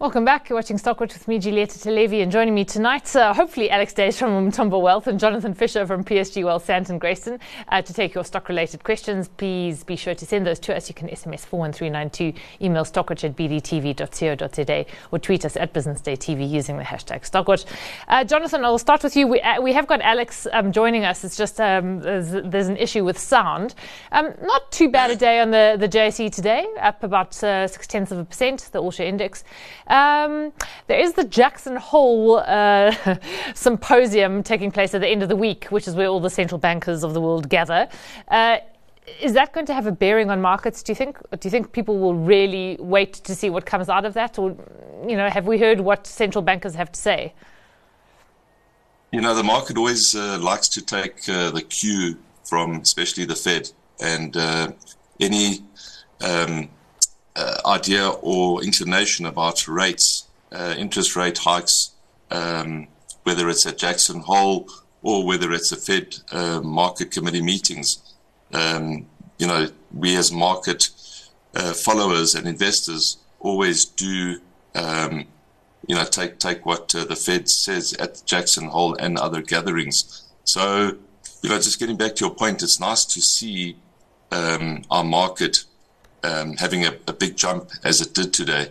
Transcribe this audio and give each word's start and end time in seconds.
Welcome 0.00 0.24
back. 0.24 0.48
You're 0.48 0.56
watching 0.56 0.78
Stockwatch 0.78 1.12
with 1.12 1.28
me, 1.28 1.38
Giulietta 1.38 1.78
Talevi, 1.78 2.22
and 2.22 2.32
joining 2.32 2.54
me 2.54 2.64
tonight, 2.64 3.14
uh, 3.14 3.34
hopefully 3.34 3.68
Alex 3.68 3.92
Duys 3.92 4.16
from 4.16 4.50
Umthombo 4.50 4.80
Wealth 4.80 5.06
and 5.08 5.20
Jonathan 5.20 5.52
Fisher 5.52 5.86
from 5.86 6.04
PSG 6.04 6.42
Wealth, 6.42 6.66
Sandton 6.66 6.98
Grayston, 6.98 7.38
uh, 7.68 7.82
to 7.82 7.92
take 7.92 8.14
your 8.14 8.24
stock-related 8.24 8.82
questions. 8.82 9.28
Please 9.28 9.84
be 9.84 9.96
sure 9.96 10.14
to 10.14 10.24
send 10.24 10.46
those 10.46 10.58
to 10.60 10.74
us. 10.74 10.88
You 10.88 10.94
can 10.94 11.08
SMS 11.08 11.44
41392, 11.44 12.32
email 12.64 12.84
stockwatch 12.84 13.24
at 13.24 13.36
bdtv.co.za, 13.36 14.86
or 15.12 15.18
tweet 15.18 15.44
us 15.44 15.58
at 15.58 15.74
Business 15.74 16.00
Day 16.00 16.16
TV 16.16 16.48
using 16.48 16.78
the 16.78 16.82
hashtag 16.82 17.30
Stockwatch. 17.30 17.66
Uh, 18.08 18.24
Jonathan, 18.24 18.64
I'll 18.64 18.78
start 18.78 19.02
with 19.02 19.14
you. 19.14 19.26
We, 19.26 19.42
uh, 19.42 19.60
we 19.60 19.74
have 19.74 19.86
got 19.86 20.00
Alex 20.00 20.46
um, 20.54 20.72
joining 20.72 21.04
us. 21.04 21.24
It's 21.24 21.36
just 21.36 21.60
um, 21.60 22.00
there's, 22.00 22.30
there's, 22.30 22.68
an 22.68 22.78
issue 22.78 23.04
with 23.04 23.18
sound. 23.18 23.74
Um, 24.12 24.32
not 24.40 24.72
too 24.72 24.88
bad 24.88 25.10
a 25.10 25.16
day 25.16 25.40
on 25.40 25.50
the, 25.50 25.76
the 25.78 25.90
JSE 25.90 26.34
today, 26.34 26.66
up 26.80 27.02
about 27.02 27.44
uh, 27.44 27.68
six 27.68 27.86
tenths 27.86 28.12
of 28.12 28.18
a 28.18 28.24
percent, 28.24 28.70
the 28.72 28.78
all-share 28.78 29.06
index. 29.06 29.44
Um, 29.90 29.99
there 30.86 30.98
is 30.98 31.12
the 31.14 31.24
Jackson 31.24 31.76
Hole 31.76 32.38
uh, 32.38 32.94
symposium 33.54 34.42
taking 34.42 34.70
place 34.70 34.94
at 34.94 35.00
the 35.00 35.08
end 35.08 35.22
of 35.22 35.28
the 35.28 35.36
week, 35.36 35.66
which 35.66 35.86
is 35.88 35.94
where 35.94 36.08
all 36.08 36.20
the 36.20 36.30
central 36.30 36.58
bankers 36.58 37.04
of 37.04 37.14
the 37.14 37.20
world 37.20 37.48
gather. 37.48 37.88
Uh, 38.28 38.58
is 39.20 39.32
that 39.32 39.52
going 39.52 39.66
to 39.66 39.74
have 39.74 39.86
a 39.86 39.92
bearing 39.92 40.30
on 40.30 40.40
markets? 40.40 40.82
Do 40.82 40.92
you 40.92 40.96
think? 40.96 41.18
Do 41.30 41.46
you 41.46 41.50
think 41.50 41.72
people 41.72 41.98
will 41.98 42.14
really 42.14 42.76
wait 42.78 43.14
to 43.14 43.34
see 43.34 43.50
what 43.50 43.66
comes 43.66 43.88
out 43.88 44.04
of 44.04 44.14
that, 44.14 44.38
or 44.38 44.56
you 45.06 45.16
know, 45.16 45.28
have 45.28 45.46
we 45.46 45.58
heard 45.58 45.80
what 45.80 46.06
central 46.06 46.42
bankers 46.42 46.74
have 46.74 46.92
to 46.92 47.00
say? 47.00 47.32
You 49.12 49.20
know, 49.20 49.34
the 49.34 49.42
market 49.42 49.76
always 49.76 50.14
uh, 50.14 50.38
likes 50.38 50.68
to 50.68 50.84
take 50.84 51.28
uh, 51.28 51.50
the 51.50 51.62
cue 51.62 52.18
from, 52.44 52.76
especially 52.76 53.24
the 53.24 53.34
Fed, 53.34 53.70
and 54.00 54.36
uh, 54.36 54.72
any 55.18 55.64
um, 56.20 56.68
idea 57.64 58.08
or 58.08 58.62
inclination 58.62 59.26
about 59.26 59.68
rates, 59.68 60.26
uh, 60.52 60.74
interest 60.76 61.16
rate 61.16 61.38
hikes, 61.38 61.90
um, 62.30 62.88
whether 63.24 63.48
it's 63.48 63.66
at 63.66 63.78
Jackson 63.78 64.20
Hole 64.20 64.68
or 65.02 65.24
whether 65.24 65.52
it's 65.52 65.72
a 65.72 65.76
Fed 65.76 66.16
uh, 66.32 66.60
market 66.60 67.10
committee 67.10 67.42
meetings. 67.42 68.14
Um, 68.52 69.06
you 69.38 69.46
know, 69.46 69.68
we 69.92 70.16
as 70.16 70.30
market 70.30 70.90
uh, 71.54 71.72
followers 71.72 72.34
and 72.34 72.46
investors 72.46 73.18
always 73.38 73.84
do, 73.84 74.40
um, 74.74 75.24
you 75.86 75.94
know, 75.94 76.04
take 76.04 76.38
take 76.38 76.66
what 76.66 76.94
uh, 76.94 77.04
the 77.04 77.16
Fed 77.16 77.48
says 77.48 77.94
at 77.94 78.22
Jackson 78.26 78.66
Hole 78.66 78.94
and 78.96 79.18
other 79.18 79.40
gatherings. 79.40 80.28
So, 80.44 80.96
you 81.42 81.48
know, 81.48 81.56
just 81.56 81.78
getting 81.78 81.96
back 81.96 82.16
to 82.16 82.26
your 82.26 82.34
point, 82.34 82.62
it's 82.62 82.80
nice 82.80 83.04
to 83.06 83.20
see 83.20 83.76
um, 84.30 84.82
our 84.90 85.04
market 85.04 85.64
um, 86.22 86.56
having 86.56 86.84
a, 86.84 86.96
a, 87.06 87.12
big 87.12 87.36
jump 87.36 87.70
as 87.84 88.00
it 88.00 88.14
did 88.14 88.32
today. 88.32 88.68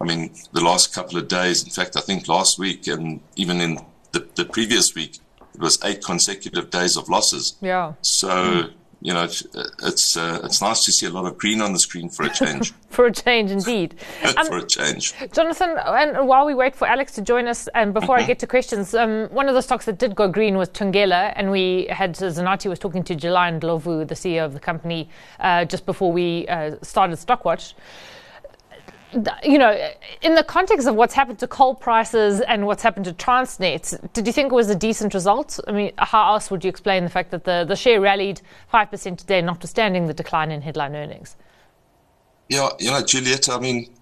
I 0.00 0.04
mean, 0.04 0.34
the 0.52 0.62
last 0.62 0.94
couple 0.94 1.18
of 1.18 1.28
days, 1.28 1.62
in 1.64 1.70
fact, 1.70 1.96
I 1.96 2.00
think 2.00 2.28
last 2.28 2.58
week 2.58 2.86
and 2.86 3.20
even 3.36 3.60
in 3.60 3.78
the, 4.12 4.26
the 4.34 4.44
previous 4.44 4.94
week, 4.94 5.18
it 5.54 5.60
was 5.60 5.78
eight 5.84 6.04
consecutive 6.04 6.70
days 6.70 6.96
of 6.96 7.08
losses. 7.08 7.56
Yeah. 7.60 7.94
So, 8.02 8.28
mm 8.28 8.72
you 9.02 9.12
know, 9.12 9.24
it's 9.24 10.16
uh, 10.16 10.40
it's 10.44 10.60
nice 10.62 10.84
to 10.84 10.92
see 10.92 11.06
a 11.06 11.10
lot 11.10 11.26
of 11.26 11.36
green 11.36 11.60
on 11.60 11.72
the 11.72 11.78
screen 11.78 12.08
for 12.08 12.24
a 12.24 12.30
change. 12.30 12.72
for 12.88 13.06
a 13.06 13.12
change, 13.12 13.50
indeed. 13.50 13.94
Um, 14.36 14.46
for 14.46 14.58
a 14.58 14.66
change. 14.66 15.14
Jonathan, 15.32 15.76
and 15.78 16.26
while 16.26 16.46
we 16.46 16.54
wait 16.54 16.74
for 16.74 16.86
Alex 16.86 17.12
to 17.14 17.22
join 17.22 17.46
us, 17.48 17.68
and 17.74 17.92
before 17.92 18.16
I 18.16 18.22
get 18.22 18.38
to 18.38 18.46
questions, 18.46 18.94
um, 18.94 19.28
one 19.30 19.48
of 19.48 19.54
the 19.54 19.60
stocks 19.60 19.84
that 19.86 19.98
did 19.98 20.14
go 20.14 20.28
green 20.28 20.56
was 20.56 20.70
Thungela, 20.70 21.32
and 21.36 21.50
we 21.50 21.86
had 21.90 22.14
Zanati 22.14 22.68
was 22.68 22.78
talking 22.78 23.02
to 23.04 23.14
July 23.14 23.50
Ndlovu, 23.50 24.08
the 24.08 24.14
CEO 24.14 24.44
of 24.44 24.54
the 24.54 24.60
company, 24.60 25.10
uh, 25.40 25.64
just 25.64 25.84
before 25.84 26.12
we 26.12 26.46
uh, 26.48 26.76
started 26.82 27.18
Stockwatch 27.18 27.74
you 29.42 29.58
know, 29.58 29.90
in 30.22 30.34
the 30.34 30.44
context 30.44 30.86
of 30.86 30.94
what's 30.94 31.14
happened 31.14 31.38
to 31.40 31.46
coal 31.46 31.74
prices 31.74 32.40
and 32.40 32.66
what's 32.66 32.82
happened 32.82 33.04
to 33.06 33.12
Transnet, 33.12 34.12
did 34.12 34.26
you 34.26 34.32
think 34.32 34.52
it 34.52 34.54
was 34.54 34.70
a 34.70 34.74
decent 34.74 35.14
result? 35.14 35.60
I 35.68 35.72
mean, 35.72 35.92
how 35.98 36.32
else 36.34 36.50
would 36.50 36.64
you 36.64 36.70
explain 36.70 37.04
the 37.04 37.10
fact 37.10 37.30
that 37.30 37.44
the, 37.44 37.64
the 37.66 37.76
share 37.76 38.00
rallied 38.00 38.40
5% 38.72 39.18
today, 39.18 39.42
notwithstanding 39.42 40.06
the 40.06 40.14
decline 40.14 40.50
in 40.50 40.62
headline 40.62 40.94
earnings? 40.96 41.36
Yeah, 42.48 42.70
you 42.78 42.90
know, 42.90 43.02
Juliet, 43.02 43.48
I 43.48 43.58
mean, 43.58 43.92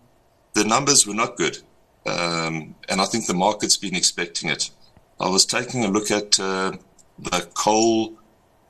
the 0.55 0.65
numbers 0.65 1.07
were 1.07 1.15
not 1.15 1.37
good. 1.37 1.59
Um, 2.07 2.75
and 2.89 3.01
I 3.01 3.05
think 3.05 3.27
the 3.27 3.35
market's 3.35 3.77
been 3.77 3.95
expecting 3.95 4.49
it. 4.49 4.71
I 5.19 5.29
was 5.29 5.45
taking 5.45 5.85
a 5.85 5.89
look 5.89 6.11
at 6.11 6.41
uh, 6.41 6.73
the 7.19 7.49
coal 7.55 8.19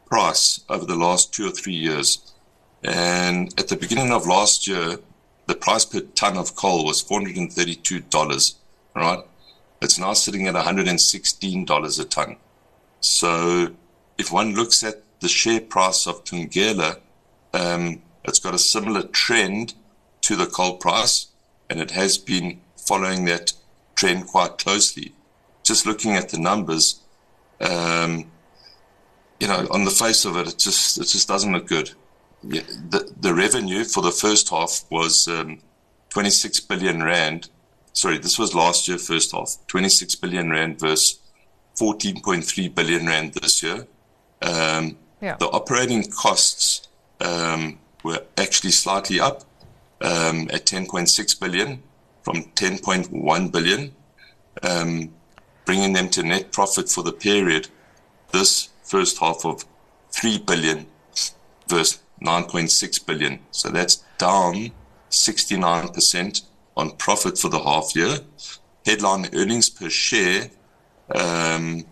price 0.07 0.65
over 0.69 0.85
the 0.85 0.97
last 0.97 1.33
two 1.33 1.47
or 1.47 1.51
three 1.51 1.75
years. 1.75 2.35
And 2.83 3.55
at 3.59 3.69
the 3.69 3.77
beginning 3.77 4.11
of 4.11 4.27
last 4.27 4.67
year, 4.67 4.99
the 5.51 5.57
price 5.57 5.85
per 5.85 5.99
ton 6.15 6.37
of 6.37 6.55
coal 6.55 6.85
was 6.85 7.03
$432, 7.03 8.55
right? 8.95 9.19
It's 9.83 9.99
now 9.99 10.13
sitting 10.13 10.47
at 10.47 10.55
$116 10.55 12.01
a 12.01 12.05
ton. 12.05 12.37
So 13.01 13.75
if 14.17 14.31
one 14.31 14.55
looks 14.55 14.85
at 14.85 15.03
the 15.19 15.27
share 15.27 15.61
price 15.61 16.07
of 16.07 16.25
Thungela, 16.25 17.01
um, 17.53 18.01
it's 18.25 18.39
got 18.39 18.55
a 18.55 18.59
similar 18.59 19.03
trend 19.03 19.75
to 20.21 20.37
the 20.37 20.47
coal 20.47 20.77
price, 20.77 21.27
and 21.69 21.81
it 21.81 21.91
has 21.91 22.17
been 22.17 22.61
following 22.77 23.25
that 23.25 23.53
trend 23.97 24.29
quite 24.29 24.57
closely. 24.57 25.15
Just 25.65 25.85
looking 25.85 26.13
at 26.13 26.29
the 26.29 26.39
numbers, 26.39 27.01
um, 27.61 28.31
you 29.41 29.49
know, 29.49 29.67
on 29.73 29.85
the 29.85 29.91
face 29.91 30.25
of 30.25 30.37
it, 30.37 30.47
it 30.47 30.59
just 30.59 30.99
it 30.99 31.09
just 31.09 31.27
doesn't 31.27 31.53
look 31.53 31.67
good 31.67 31.91
the, 32.43 33.13
the 33.21 33.35
revenue 33.35 33.85
for 33.85 34.03
the 34.03 34.11
first 34.11 34.49
half 34.49 34.85
was 34.91 35.29
um, 35.29 35.59
26 36.11 36.61
billion 36.61 37.03
rand. 37.03 37.49
Sorry, 37.93 38.19
this 38.19 38.39
was 38.39 38.55
last 38.55 38.89
year, 38.89 38.99
first 38.99 39.33
half, 39.33 39.57
26 39.67 40.15
billion 40.17 40.51
rand 40.51 40.79
versus 40.79 41.19
14.3 41.79 42.75
billion 42.75 43.07
rand 43.07 43.35
this 43.35 43.63
year. 43.63 43.87
Um, 44.43 44.97
yeah. 45.21 45.37
The 45.37 45.49
operating 45.49 46.05
costs 46.11 46.89
um, 47.21 47.79
were 48.03 48.23
actually 48.39 48.71
slightly 48.71 49.21
up 49.21 49.43
um, 50.01 50.49
at 50.53 50.67
10.6 50.67 51.41
billion 51.41 51.83
from 52.23 52.37
10.1 52.55 53.53
billion, 53.53 53.93
um, 54.63 55.13
bringing 55.65 55.93
them 55.93 56.09
to 56.11 56.23
net 56.23 56.53
profit 56.53 56.89
for 56.89 57.03
the 57.03 57.13
period 57.13 57.69
this 58.33 58.69
first 58.85 59.19
half 59.19 59.45
of 59.45 59.65
3 60.13 60.39
billion 60.39 60.87
versus 61.69 62.01
9.6 62.23 63.07
billion. 63.07 63.39
So 63.51 63.69
that's 63.69 64.05
down 64.19 64.73
69% 65.11 66.43
on 66.77 66.91
profit 66.93 67.39
for 67.39 67.49
the 67.49 67.59
half 67.59 67.95
year. 67.97 68.19
Headline 68.87 69.29
earnings 69.35 69.69
per 69.69 69.91
share 69.91 70.51
um, 71.15 71.85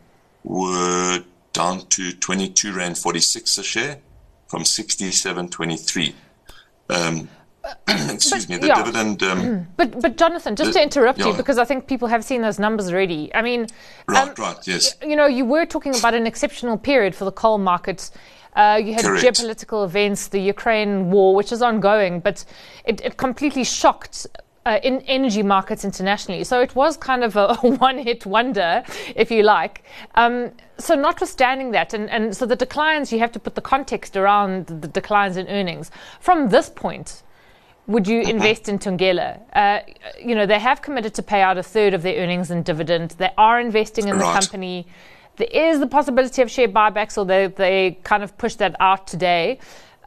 were 0.45 1.23
down 1.53 1.87
to 1.89 2.13
22 2.13 2.73
rand 2.73 2.97
46 2.97 3.59
a 3.59 3.63
share 3.63 3.99
from 4.47 4.63
67.23. 4.63 6.15
Um, 6.91 7.29
excuse 7.89 8.47
but, 8.47 8.49
me, 8.49 8.59
the 8.59 8.69
yeah. 8.69 8.77
dividend. 8.77 9.23
Um, 9.23 9.67
but 9.77 10.01
but 10.01 10.17
Jonathan, 10.17 10.57
just 10.57 10.73
the, 10.73 10.79
to 10.79 10.83
interrupt 10.83 11.19
yeah. 11.19 11.29
you 11.29 11.35
because 11.35 11.59
I 11.59 11.65
think 11.65 11.87
people 11.87 12.09
have 12.09 12.25
seen 12.25 12.41
those 12.41 12.59
numbers 12.59 12.91
already. 12.91 13.35
I 13.35 13.43
mean, 13.43 13.67
right, 14.07 14.29
um, 14.29 14.35
right, 14.39 14.67
yes. 14.67 14.97
You 15.05 15.17
know, 15.17 15.27
you 15.27 15.45
were 15.45 15.67
talking 15.67 15.95
about 15.95 16.15
an 16.15 16.27
exceptional 16.27 16.79
period 16.79 17.15
for 17.15 17.25
the 17.25 17.33
coal 17.33 17.59
markets. 17.59 18.11
Uh, 18.59 18.77
you 18.85 18.93
had 18.93 19.05
Correct. 19.05 19.25
geopolitical 19.25 19.85
events, 19.85 20.29
the 20.29 20.41
Ukraine 20.41 21.11
war, 21.13 21.35
which 21.35 21.53
is 21.53 21.63
ongoing, 21.63 22.19
but 22.19 22.45
it, 22.85 23.01
it 23.03 23.17
completely 23.17 23.63
shocked 23.63 24.27
uh, 24.67 24.81
in 24.83 25.01
energy 25.03 25.45
markets 25.45 25.85
internationally. 25.85 26.43
So 26.43 26.61
it 26.61 26.75
was 26.75 26.97
kind 26.97 27.23
of 27.23 27.37
a, 27.37 27.55
one 27.63 27.99
hit 27.99 28.27
wonder, 28.27 28.83
if 29.15 29.31
you 29.31 29.45
like. 29.45 29.85
Um, 30.17 30.51
so, 30.77 30.97
notwithstanding 30.97 31.71
that, 31.71 31.95
and, 31.95 32.11
and 32.11 32.37
so 32.37 32.47
the 32.47 32.57
declines, 32.57 33.13
you 33.13 33.21
have 33.21 33.33
to 33.33 33.39
put 33.39 33.55
the 33.55 33.61
context 33.61 34.17
around 34.17 34.67
the 34.67 34.89
declines 34.89 35.37
in 35.37 35.47
earnings. 35.49 35.93
From 36.19 36.49
this 36.49 36.69
point, 36.69 37.23
would 37.87 38.09
you 38.09 38.21
mm-hmm. 38.21 38.31
invest 38.31 38.69
in 38.69 38.79
Thungela? 38.81 39.41
Uh, 39.55 39.81
you 40.21 40.35
know, 40.35 40.47
they 40.47 40.59
have 40.59 40.83
committed 40.83 41.15
to 41.15 41.23
pay 41.23 41.43
out 41.43 41.59
a 41.59 41.63
third 41.63 41.95
of 41.95 42.03
their 42.03 42.17
earnings 42.21 42.51
in 42.51 42.65
dividend. 42.65 43.13
They 43.13 43.31
are 43.39 43.61
investing 43.61 44.09
in 44.09 44.19
right. 44.19 44.35
the 44.35 44.41
company. 44.41 44.87
There 45.39 45.49
is 45.51 45.81
the 45.81 45.87
possibility 45.87 46.43
of 46.43 46.51
share 46.51 46.69
buybacks, 46.69 47.17
or 47.17 47.25
they, 47.25 47.47
they 47.47 47.99
kind 48.03 48.23
of 48.23 48.37
push 48.37 48.57
that 48.57 48.75
out 48.81 49.07
today. 49.07 49.59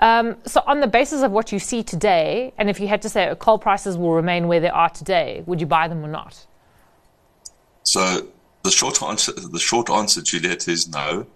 Um, 0.01 0.35
so, 0.45 0.61
on 0.65 0.79
the 0.79 0.87
basis 0.87 1.21
of 1.21 1.31
what 1.31 1.51
you 1.51 1.59
see 1.59 1.83
today, 1.83 2.53
and 2.57 2.69
if 2.69 2.79
you 2.79 2.87
had 2.87 3.01
to 3.03 3.09
say 3.09 3.33
coal 3.39 3.57
prices 3.57 3.97
will 3.97 4.13
remain 4.13 4.47
where 4.47 4.59
they 4.59 4.69
are 4.69 4.89
today, 4.89 5.43
would 5.45 5.61
you 5.61 5.67
buy 5.67 5.87
them 5.87 6.03
or 6.03 6.07
not? 6.07 6.45
So, 7.83 8.27
the 8.63 8.71
short 8.71 9.01
answer, 9.01 9.31
the 9.31 9.59
short 9.59 9.89
answer, 9.89 10.21
Juliet, 10.21 10.67
is 10.67 10.89
no, 10.89 11.27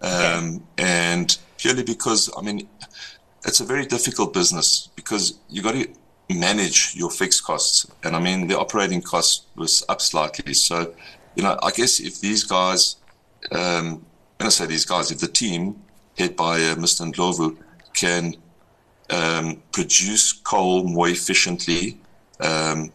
um, 0.00 0.10
okay. 0.10 0.60
and 0.78 1.38
purely 1.58 1.82
because 1.82 2.30
I 2.36 2.40
mean, 2.40 2.68
it's 3.46 3.60
a 3.60 3.64
very 3.64 3.86
difficult 3.86 4.32
business 4.32 4.88
because 4.96 5.38
you 5.48 5.62
got 5.62 5.72
to 5.72 5.88
manage 6.30 6.94
your 6.96 7.10
fixed 7.10 7.44
costs, 7.44 7.86
and 8.02 8.16
I 8.16 8.20
mean 8.20 8.48
the 8.48 8.58
operating 8.58 9.02
cost 9.02 9.46
was 9.54 9.84
up 9.88 10.00
slightly. 10.00 10.54
So, 10.54 10.94
you 11.36 11.42
know, 11.42 11.58
I 11.62 11.70
guess 11.70 12.00
if 12.00 12.20
these 12.20 12.42
guys 12.44 12.96
um, 13.52 14.04
when 14.38 14.46
I 14.46 14.48
say 14.48 14.66
these 14.66 14.84
guys, 14.84 15.10
if 15.10 15.20
the 15.20 15.28
team 15.28 15.82
head 16.18 16.36
by 16.36 16.56
uh, 16.56 16.74
Mr. 16.76 17.10
Ndlovu 17.12 17.56
can 17.94 18.34
um, 19.10 19.62
produce 19.72 20.32
coal 20.32 20.84
more 20.84 21.08
efficiently, 21.08 21.98
um, 22.40 22.92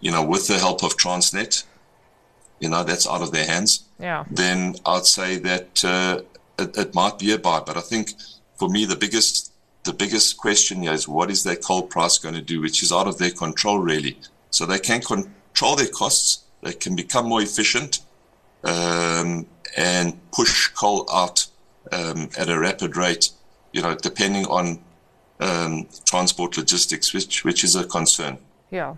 you 0.00 0.10
know, 0.10 0.24
with 0.24 0.48
the 0.48 0.58
help 0.58 0.82
of 0.82 0.96
Transnet, 0.96 1.64
you 2.60 2.68
know, 2.68 2.84
that's 2.84 3.08
out 3.08 3.22
of 3.22 3.32
their 3.32 3.46
hands. 3.46 3.84
Yeah. 3.98 4.24
Then 4.30 4.76
I'd 4.86 5.06
say 5.06 5.38
that 5.38 5.84
uh, 5.84 6.22
it, 6.58 6.76
it 6.76 6.94
might 6.94 7.18
be 7.18 7.32
a 7.32 7.38
buy. 7.38 7.60
But 7.60 7.76
I 7.76 7.80
think 7.80 8.12
for 8.56 8.68
me, 8.68 8.84
the 8.84 8.96
biggest 8.96 9.52
the 9.84 9.92
biggest 9.92 10.36
question 10.36 10.82
here 10.82 10.92
is 10.92 11.08
what 11.08 11.28
is 11.28 11.42
their 11.42 11.56
coal 11.56 11.82
price 11.82 12.16
going 12.16 12.36
to 12.36 12.40
do, 12.40 12.60
which 12.60 12.84
is 12.84 12.92
out 12.92 13.08
of 13.08 13.18
their 13.18 13.32
control, 13.32 13.80
really. 13.80 14.16
So 14.50 14.64
they 14.64 14.78
can 14.78 15.00
control 15.00 15.74
their 15.74 15.88
costs, 15.88 16.44
they 16.62 16.72
can 16.72 16.94
become 16.94 17.26
more 17.28 17.42
efficient 17.42 17.98
um, 18.64 19.46
and 19.76 20.18
push 20.32 20.68
coal 20.68 21.08
out 21.12 21.46
um, 21.90 22.28
at 22.38 22.48
a 22.48 22.58
rapid 22.58 22.96
rate, 22.96 23.30
you 23.72 23.82
know, 23.82 23.94
depending 23.94 24.46
on 24.46 24.82
um, 25.40 25.88
transport 26.04 26.56
logistics, 26.56 27.12
which, 27.12 27.44
which 27.44 27.64
is 27.64 27.74
a 27.74 27.84
concern. 27.84 28.38
Yeah. 28.70 28.96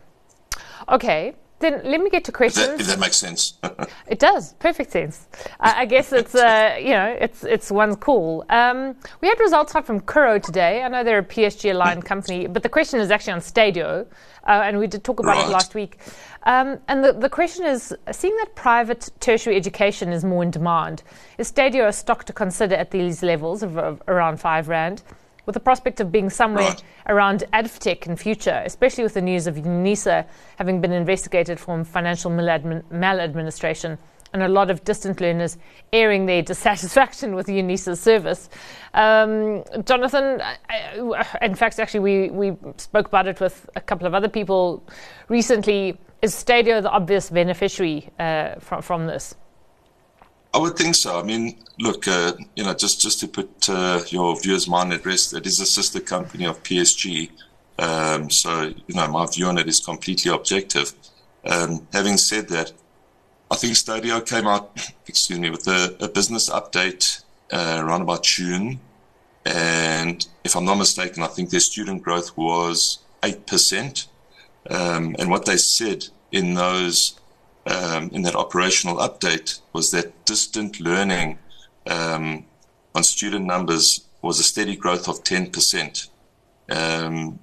Okay. 0.88 1.34
Then 1.61 1.81
let 1.84 2.00
me 2.00 2.11
get 2.11 2.25
to 2.25 2.32
questions. 2.32 2.66
If 2.66 2.72
that, 2.72 2.81
if 2.81 2.87
that 2.88 2.99
makes 2.99 3.16
sense. 3.16 3.55
it 4.08 4.19
does, 4.19 4.52
perfect 4.55 4.90
sense. 4.90 5.26
I, 5.61 5.82
I 5.82 5.84
guess 5.87 6.12
it's 6.12 6.34
uh, 6.34 6.76
you 6.78 6.90
know 6.90 7.17
it's 7.19 7.44
it's 7.44 7.70
one 7.70 7.94
call. 7.94 8.44
Um, 8.50 8.96
we 9.20 9.28
had 9.28 9.38
results 9.38 9.75
out 9.75 9.87
from 9.87 10.00
Curro 10.00 10.43
today. 10.43 10.82
I 10.82 10.88
know 10.88 11.05
they're 11.05 11.20
a 11.20 11.25
PSG 11.25 11.70
aligned 11.70 12.05
company, 12.12 12.49
but 12.49 12.62
the 12.64 12.69
question 12.69 13.00
is 13.00 13.10
actually 13.10 13.34
on 13.34 13.40
Stadio, 13.40 14.05
uh, 14.46 14.62
and 14.64 14.78
we 14.78 14.88
did 14.88 15.05
talk 15.05 15.20
about 15.20 15.37
right. 15.37 15.49
it 15.49 15.52
last 15.52 15.75
week. 15.75 16.00
Um, 16.44 16.79
and 16.88 17.02
the, 17.02 17.12
the 17.12 17.29
question 17.29 17.64
is, 17.67 17.94
seeing 18.12 18.37
that 18.37 18.55
private 18.55 19.11
tertiary 19.20 19.56
education 19.56 20.12
is 20.12 20.25
more 20.25 20.43
in 20.43 20.50
demand, 20.50 21.02
is 21.38 21.50
Stadio 21.50 21.88
a 21.88 21.93
stock 21.93 22.25
to 22.25 22.32
consider 22.32 22.75
at 22.75 22.91
these 22.91 23.23
levels 23.23 23.62
of, 23.62 23.79
of 23.79 24.02
around 24.08 24.41
five 24.41 24.69
rand? 24.69 25.02
with 25.46 25.55
the 25.55 25.61
prospect 25.61 26.00
of 26.00 26.11
being 26.11 26.31
somewhere 26.31 26.69
right. 26.69 26.82
around 27.06 27.44
ADvTECH 27.52 28.06
in 28.06 28.17
future, 28.17 28.62
especially 28.64 29.05
with 29.05 29.14
the 29.14 29.20
news 29.20 29.46
of 29.46 29.56
UNISA 29.56 30.26
having 30.56 30.81
been 30.81 30.93
investigated 30.93 31.61
for 31.61 31.85
financial 31.85 32.31
maladministration 32.31 33.99
and 34.32 34.43
a 34.43 34.49
lot 34.49 34.70
of 34.70 34.82
distant 34.85 35.20
learners 35.20 35.56
airing 35.93 36.26
their 36.26 36.43
dissatisfaction 36.50 37.35
with 37.35 37.46
UNISA's 37.46 38.00
service. 38.00 38.49
Um, 38.93 39.64
Jonathan, 39.85 40.43
I, 40.69 41.38
in 41.43 41.55
fact, 41.55 41.79
actually, 41.79 42.00
we, 42.00 42.31
we 42.31 42.56
spoke 42.76 43.06
about 43.06 43.29
it 43.29 43.41
with 43.41 43.69
a 43.76 43.81
couple 43.81 44.06
of 44.06 44.14
other 44.14 44.29
people 44.29 44.82
recently. 45.29 45.99
Is 46.25 46.35
Stadio 46.35 46.81
the 46.81 46.91
obvious 46.91 47.29
beneficiary 47.29 48.09
uh, 48.19 48.55
from, 48.59 48.81
from 48.81 49.06
this? 49.06 49.35
I 50.55 50.59
would 50.59 50.75
think 50.75 50.94
so. 50.94 51.21
I 51.21 51.23
mean, 51.23 51.59
look, 51.79 52.09
uh, 52.09 52.32
you 52.56 52.65
know, 52.65 52.73
just 52.73 53.03
just 53.03 53.21
to 53.21 53.29
put 53.29 53.69
uh, 53.69 54.00
your 54.09 54.35
viewers' 54.41 54.67
mind 54.67 54.94
at 54.94 55.05
rest, 55.05 55.35
it 55.35 55.47
is 55.47 55.61
a 55.61 55.67
sister 55.67 56.00
company 56.00 56.47
of 56.47 56.62
PSG. 56.62 57.29
Um, 57.79 58.31
so, 58.31 58.73
you 58.87 58.94
know, 58.94 59.06
my 59.09 59.26
view 59.26 59.49
on 59.49 59.59
it 59.59 59.69
is 59.69 59.81
completely 59.81 60.32
objective. 60.32 60.94
Um, 61.44 61.87
having 61.93 62.17
said 62.17 62.49
that, 62.49 62.73
I 63.50 63.56
think 63.56 63.75
Stadio 63.75 64.27
came 64.27 64.47
out, 64.47 64.70
excuse 65.06 65.38
me, 65.38 65.50
with 65.50 65.69
a, 65.69 65.94
a 66.00 66.09
business 66.09 66.49
update 66.49 67.23
uh, 67.53 67.82
around 67.85 68.00
about 68.00 68.23
June. 68.23 68.81
And 69.44 70.27
if 70.43 70.56
I'm 70.56 70.65
not 70.65 70.77
mistaken, 70.77 71.23
I 71.23 71.27
think 71.27 71.50
their 71.50 71.61
student 71.61 72.03
growth 72.03 72.35
was 72.35 73.00
8%. 73.20 74.06
Um, 74.70 75.15
and 75.19 75.29
what 75.29 75.44
they 75.44 75.59
said 75.59 76.06
in 76.34 76.54
those 76.54 77.19
um, 77.66 78.10
in 78.12 78.22
that 78.22 78.34
operational 78.34 78.96
update 78.96 79.60
was 79.72 79.90
that 79.92 80.26
distant 80.26 80.81
learning 80.81 81.38
um, 81.86 82.44
on 82.94 83.02
student 83.04 83.46
numbers 83.46 84.04
was 84.20 84.38
a 84.38 84.42
steady 84.42 84.76
growth 84.76 85.08
of 85.08 85.22
10%. 85.22 86.08
Um, 86.70 87.38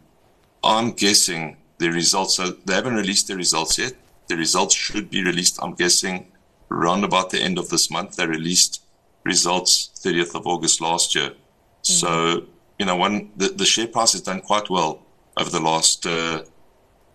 I'm 0.64 0.92
guessing 0.92 1.58
the 1.80 1.90
results, 1.90 2.36
so 2.36 2.52
they 2.66 2.74
haven't 2.74 2.96
released 2.96 3.28
the 3.28 3.36
results 3.36 3.80
yet. 3.80 3.94
The 4.28 4.38
results 4.38 4.76
should 4.76 5.10
be 5.10 5.24
released, 5.24 5.58
I'm 5.62 5.74
guessing, 5.74 6.32
around 6.70 7.04
about 7.04 7.32
the 7.32 7.42
end 7.42 7.58
of 7.58 7.70
this 7.70 7.90
month. 7.90 8.18
They 8.18 8.28
released 8.28 8.84
results 9.24 9.90
30th 10.04 10.36
of 10.36 10.46
August 10.46 10.82
last 10.82 11.16
year. 11.16 11.30
Mm-hmm. 11.30 11.94
So, 12.02 12.46
you 12.78 12.86
know, 12.86 12.96
one, 12.96 13.32
the, 13.38 13.50
the 13.50 13.66
share 13.66 13.88
price 13.88 14.12
has 14.12 14.22
done 14.22 14.42
quite 14.42 14.70
well 14.70 15.04
over 15.38 15.50
the 15.50 15.60
last, 15.60 16.06
uh, 16.06 16.44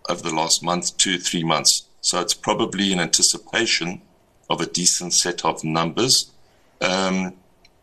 over 0.08 0.22
the 0.22 0.34
last 0.34 0.62
month, 0.62 0.96
two, 0.96 1.18
three 1.18 1.44
months. 1.44 1.86
So 2.00 2.20
it's 2.20 2.34
probably 2.34 2.92
in 2.92 3.00
anticipation 3.00 4.02
of 4.48 4.60
a 4.60 4.66
decent 4.66 5.12
set 5.12 5.44
of 5.44 5.64
numbers. 5.64 6.30
Um, 6.80 7.34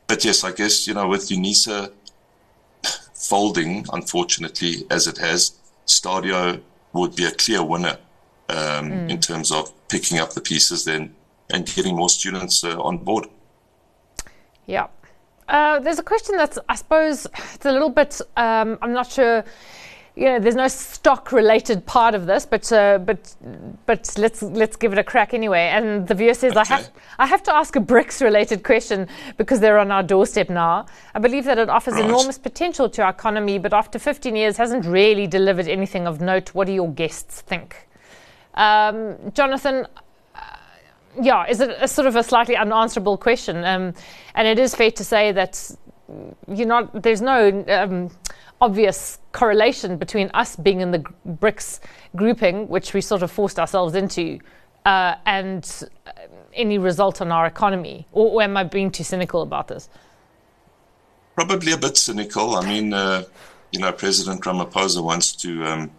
but 0.07 0.23
yes, 0.23 0.43
I 0.43 0.51
guess, 0.51 0.87
you 0.87 0.93
know, 0.93 1.07
with 1.07 1.29
UNISA 1.29 1.91
folding, 3.13 3.85
unfortunately, 3.91 4.85
as 4.89 5.07
it 5.07 5.17
has, 5.17 5.59
Stadio 5.87 6.61
would 6.93 7.15
be 7.15 7.25
a 7.25 7.31
clear 7.31 7.63
winner 7.63 7.97
um, 8.49 8.91
mm. 8.91 9.09
in 9.09 9.19
terms 9.19 9.51
of 9.51 9.71
picking 9.87 10.19
up 10.19 10.33
the 10.33 10.41
pieces 10.41 10.85
then 10.85 11.13
and 11.49 11.65
getting 11.65 11.95
more 11.95 12.09
students 12.09 12.63
uh, 12.63 12.79
on 12.81 12.97
board. 12.97 13.27
Yeah. 14.65 14.87
Uh, 15.47 15.79
there's 15.79 15.99
a 15.99 16.03
question 16.03 16.37
that's, 16.37 16.57
I 16.69 16.75
suppose, 16.75 17.25
it's 17.55 17.65
a 17.65 17.71
little 17.71 17.89
bit, 17.89 18.21
um, 18.37 18.77
I'm 18.81 18.93
not 18.93 19.11
sure 19.11 19.43
you 20.15 20.25
know, 20.25 20.39
there's 20.39 20.55
no 20.55 20.67
stock 20.67 21.31
related 21.31 21.87
part 21.87 22.13
of 22.13 22.27
this, 22.27 22.45
but 22.45 22.71
uh, 22.71 22.99
but 22.99 23.35
but 23.87 24.13
let's 24.17 24.43
let's 24.43 24.75
give 24.75 24.93
it 24.93 24.99
a 24.99 25.03
crack 25.03 25.33
anyway. 25.33 25.69
And 25.69 26.07
the 26.07 26.13
viewer 26.13 26.35
says, 26.35 26.51
okay. 26.51 26.61
I 26.61 26.65
have 26.65 26.91
I 27.17 27.25
have 27.25 27.41
to 27.43 27.55
ask 27.55 27.75
a 27.75 27.79
BRICS 27.79 28.21
related 28.21 28.63
question 28.63 29.07
because 29.37 29.59
they're 29.59 29.79
on 29.79 29.91
our 29.91 30.03
doorstep 30.03 30.49
now. 30.49 30.85
I 31.15 31.19
believe 31.19 31.45
that 31.45 31.57
it 31.57 31.67
offers 31.67 31.95
right. 31.95 32.05
enormous 32.05 32.37
potential 32.37 32.89
to 32.89 33.01
our 33.01 33.09
economy, 33.09 33.57
but 33.57 33.73
after 33.73 33.97
15 33.97 34.35
years 34.35 34.55
hasn't 34.57 34.85
really 34.85 35.25
delivered 35.25 35.67
anything 35.67 36.05
of 36.05 36.21
note. 36.21 36.53
What 36.53 36.67
do 36.67 36.73
your 36.73 36.91
guests 36.91 37.41
think? 37.41 37.87
Um, 38.53 39.15
Jonathan, 39.33 39.87
uh, 40.35 40.39
yeah, 41.19 41.47
is 41.49 41.59
it 41.59 41.75
a 41.79 41.87
sort 41.87 42.07
of 42.07 42.15
a 42.15 42.21
slightly 42.21 42.55
unanswerable 42.55 43.17
question? 43.17 43.65
Um, 43.65 43.95
and 44.35 44.47
it 44.47 44.59
is 44.59 44.75
fair 44.75 44.91
to 44.91 45.03
say 45.03 45.31
that 45.31 45.71
you're 46.47 46.67
not. 46.67 47.01
There's 47.01 47.21
no. 47.23 47.65
Um, 47.67 48.11
obvious 48.63 49.19
correlation 49.33 49.97
between 49.97 50.31
us 50.33 50.55
being 50.55 50.79
in 50.79 50.91
the 50.91 50.99
BRICS 51.27 51.81
grouping, 52.15 52.69
which 52.69 52.93
we 52.93 53.01
sort 53.01 53.21
of 53.21 53.29
forced 53.29 53.59
ourselves 53.59 53.93
into, 53.93 54.39
uh, 54.85 55.15
and 55.25 55.83
uh, 56.07 56.11
any 56.53 56.77
result 56.77 57.19
on 57.19 57.29
our 57.29 57.45
economy? 57.45 58.07
Or, 58.13 58.31
or, 58.31 58.41
am 58.41 58.55
I 58.55 58.63
being 58.63 58.89
too 58.89 59.03
cynical 59.03 59.41
about 59.41 59.67
this? 59.67 59.89
Probably 61.35 61.73
a 61.73 61.77
bit 61.77 61.97
cynical. 61.97 62.55
I 62.55 62.65
mean, 62.65 62.93
uh, 62.93 63.23
you 63.73 63.81
know, 63.81 63.91
President 63.91 64.41
Ramaphosa 64.41 65.03
wants 65.03 65.35
to 65.43 65.65
um, 65.65 65.91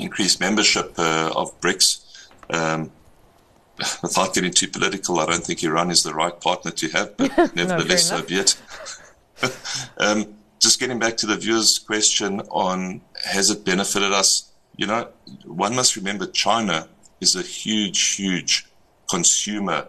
increase 0.00 0.40
membership 0.40 0.98
uh, 0.98 1.32
of 1.36 1.58
BRICS. 1.60 2.00
Um, 2.50 2.90
without 4.02 4.34
getting 4.34 4.52
too 4.52 4.68
political, 4.68 5.20
I 5.20 5.26
don't 5.26 5.44
think 5.44 5.62
Iran 5.62 5.90
is 5.90 6.02
the 6.02 6.14
right 6.14 6.38
partner 6.40 6.72
to 6.72 6.88
have, 6.90 7.16
but 7.16 7.30
nevertheless, 7.56 8.10
no, 8.10 8.18
so 8.18 8.26
be 8.26 8.36
it. 8.36 8.56
um, 9.98 10.34
just 10.64 10.80
getting 10.80 10.98
back 10.98 11.14
to 11.18 11.26
the 11.26 11.36
viewer's 11.36 11.78
question 11.78 12.40
on 12.48 13.02
has 13.26 13.50
it 13.50 13.66
benefited 13.66 14.12
us? 14.12 14.50
You 14.76 14.86
know, 14.86 15.08
one 15.44 15.76
must 15.76 15.94
remember 15.94 16.26
China 16.26 16.88
is 17.20 17.36
a 17.36 17.42
huge, 17.42 18.14
huge 18.14 18.66
consumer 19.10 19.88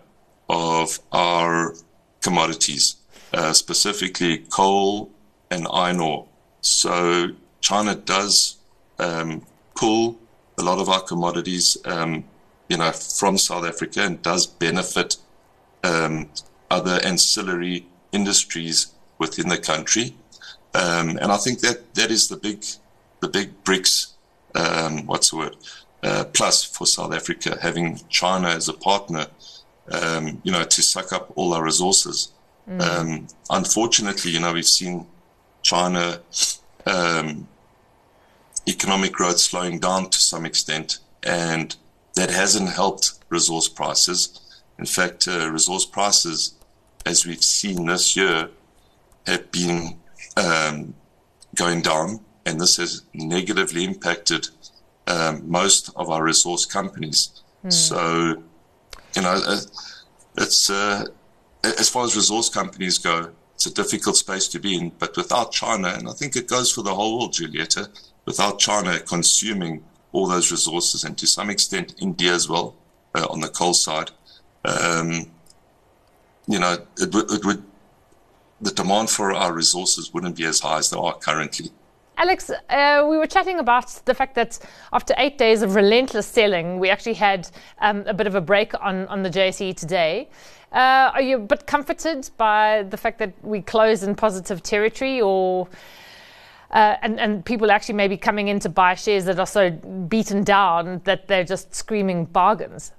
of 0.49 0.99
our 1.13 1.75
commodities, 2.21 2.97
uh, 3.33 3.53
specifically 3.53 4.39
coal 4.49 5.09
and 5.49 5.65
iron 5.71 6.01
ore. 6.01 6.27
So 6.59 7.29
China 7.61 7.95
does 7.95 8.57
um, 8.99 9.45
pull 9.75 10.19
a 10.57 10.61
lot 10.61 10.79
of 10.79 10.89
our 10.89 11.01
commodities, 11.01 11.77
um, 11.85 12.25
you 12.67 12.75
know, 12.75 12.91
from 12.91 13.37
South 13.37 13.63
Africa 13.63 14.01
and 14.01 14.21
does 14.21 14.45
benefit 14.45 15.15
um, 15.85 16.29
other 16.69 16.99
ancillary 17.01 17.87
industries 18.11 18.87
within 19.19 19.47
the 19.47 19.57
country. 19.57 20.17
Um, 20.75 21.17
and 21.21 21.31
I 21.31 21.37
think 21.37 21.61
that 21.61 21.93
that 21.95 22.11
is 22.11 22.27
the 22.27 22.35
big, 22.35 22.65
the 23.21 23.29
big 23.29 23.63
BRICS, 23.63 24.11
um, 24.55 25.05
what's 25.05 25.29
the 25.29 25.37
word, 25.37 25.55
uh, 26.03 26.25
plus 26.33 26.65
for 26.65 26.85
South 26.85 27.13
Africa, 27.13 27.57
having 27.61 28.01
China 28.09 28.49
as 28.49 28.67
a 28.67 28.73
partner, 28.73 29.27
um, 29.91 30.41
you 30.43 30.51
know, 30.51 30.65
to 30.65 30.81
suck 30.81 31.13
up 31.13 31.31
all 31.35 31.53
our 31.53 31.63
resources. 31.63 32.33
Mm. 32.69 32.81
Um, 32.81 33.27
unfortunately, 33.49 34.31
you 34.31 34.41
know, 34.41 34.51
we've 34.51 34.65
seen 34.65 35.05
China 35.61 36.19
um, 36.85 37.47
economic 38.67 39.13
growth 39.13 39.39
slowing 39.39 39.79
down 39.79 40.09
to 40.09 40.19
some 40.19 40.45
extent, 40.45 40.99
and 41.23 41.73
that 42.15 42.31
hasn't 42.31 42.69
helped 42.69 43.13
resource 43.29 43.69
prices. 43.69 44.41
In 44.77 44.85
fact, 44.85 45.25
uh, 45.27 45.49
resource 45.49 45.85
prices, 45.85 46.55
as 47.05 47.25
we've 47.25 47.43
seen 47.43 47.85
this 47.85 48.17
year, 48.17 48.49
have 49.25 49.51
been 49.51 49.94
going 51.55 51.81
down, 51.81 52.19
and 52.45 52.59
this 52.59 52.77
has 52.77 53.03
negatively 53.13 53.83
impacted 53.83 54.47
um, 55.07 55.49
most 55.49 55.91
of 55.95 56.09
our 56.09 56.23
resource 56.23 56.65
companies. 56.65 57.41
Mm. 57.63 57.73
So, 57.73 58.43
you 59.15 59.21
know, 59.21 59.41
uh, 59.45 59.61
it's 60.37 60.69
uh, 60.69 61.05
as 61.63 61.89
far 61.89 62.05
as 62.05 62.15
resource 62.15 62.49
companies 62.49 62.97
go, 62.97 63.31
it's 63.55 63.65
a 63.65 63.73
difficult 63.73 64.17
space 64.17 64.47
to 64.49 64.59
be 64.59 64.75
in. 64.75 64.91
But 64.99 65.15
without 65.15 65.51
China, 65.51 65.89
and 65.89 66.07
I 66.09 66.11
think 66.11 66.35
it 66.35 66.47
goes 66.47 66.71
for 66.71 66.83
the 66.83 66.93
whole 66.93 67.17
world, 67.17 67.33
Giulietta, 67.33 67.89
without 68.25 68.59
China 68.59 68.99
consuming 68.99 69.83
all 70.11 70.27
those 70.27 70.51
resources, 70.51 71.03
and 71.03 71.17
to 71.17 71.27
some 71.27 71.49
extent 71.49 71.95
India 71.99 72.33
as 72.33 72.47
well 72.49 72.75
uh, 73.15 73.27
on 73.29 73.39
the 73.39 73.49
coal 73.49 73.73
side. 73.73 74.11
Um, 74.65 75.31
you 76.47 76.59
know, 76.59 76.73
it, 76.97 77.11
w- 77.11 77.27
it 77.29 77.45
would 77.45 77.63
the 78.65 78.71
demand 78.71 79.09
for 79.09 79.31
our 79.31 79.53
resources 79.53 80.13
wouldn't 80.13 80.35
be 80.35 80.45
as 80.45 80.59
high 80.59 80.79
as 80.79 80.89
they 80.89 80.97
are 80.97 81.13
currently. 81.13 81.69
Alex, 82.17 82.49
uh, 82.49 83.05
we 83.09 83.17
were 83.17 83.27
chatting 83.27 83.59
about 83.59 83.87
the 84.05 84.13
fact 84.13 84.35
that 84.35 84.57
after 84.91 85.13
eight 85.17 85.37
days 85.37 85.61
of 85.61 85.75
relentless 85.75 86.25
selling, 86.25 86.79
we 86.79 86.89
actually 86.89 87.13
had 87.13 87.49
um, 87.79 88.03
a 88.07 88.13
bit 88.13 88.25
of 88.25 88.35
a 88.35 88.41
break 88.41 88.73
on, 88.81 89.05
on 89.07 89.21
the 89.21 89.29
JSE 89.29 89.75
today. 89.75 90.29
Uh, 90.71 91.11
are 91.13 91.21
you 91.21 91.35
a 91.35 91.39
bit 91.39 91.67
comforted 91.67 92.29
by 92.37 92.83
the 92.89 92.97
fact 92.97 93.19
that 93.19 93.33
we 93.43 93.61
closed 93.61 94.03
in 94.03 94.15
positive 94.15 94.63
territory, 94.63 95.21
or 95.21 95.67
uh, 96.71 96.95
and 97.01 97.19
and 97.19 97.45
people 97.45 97.71
actually 97.71 97.95
maybe 97.95 98.17
coming 98.17 98.47
in 98.47 98.59
to 98.59 98.69
buy 98.69 98.95
shares 98.95 99.25
that 99.25 99.39
are 99.39 99.45
so 99.45 99.69
beaten 100.09 100.43
down 100.43 101.01
that 101.03 101.27
they're 101.27 101.45
just 101.45 101.73
screaming 101.75 102.25
bargains? 102.25 102.91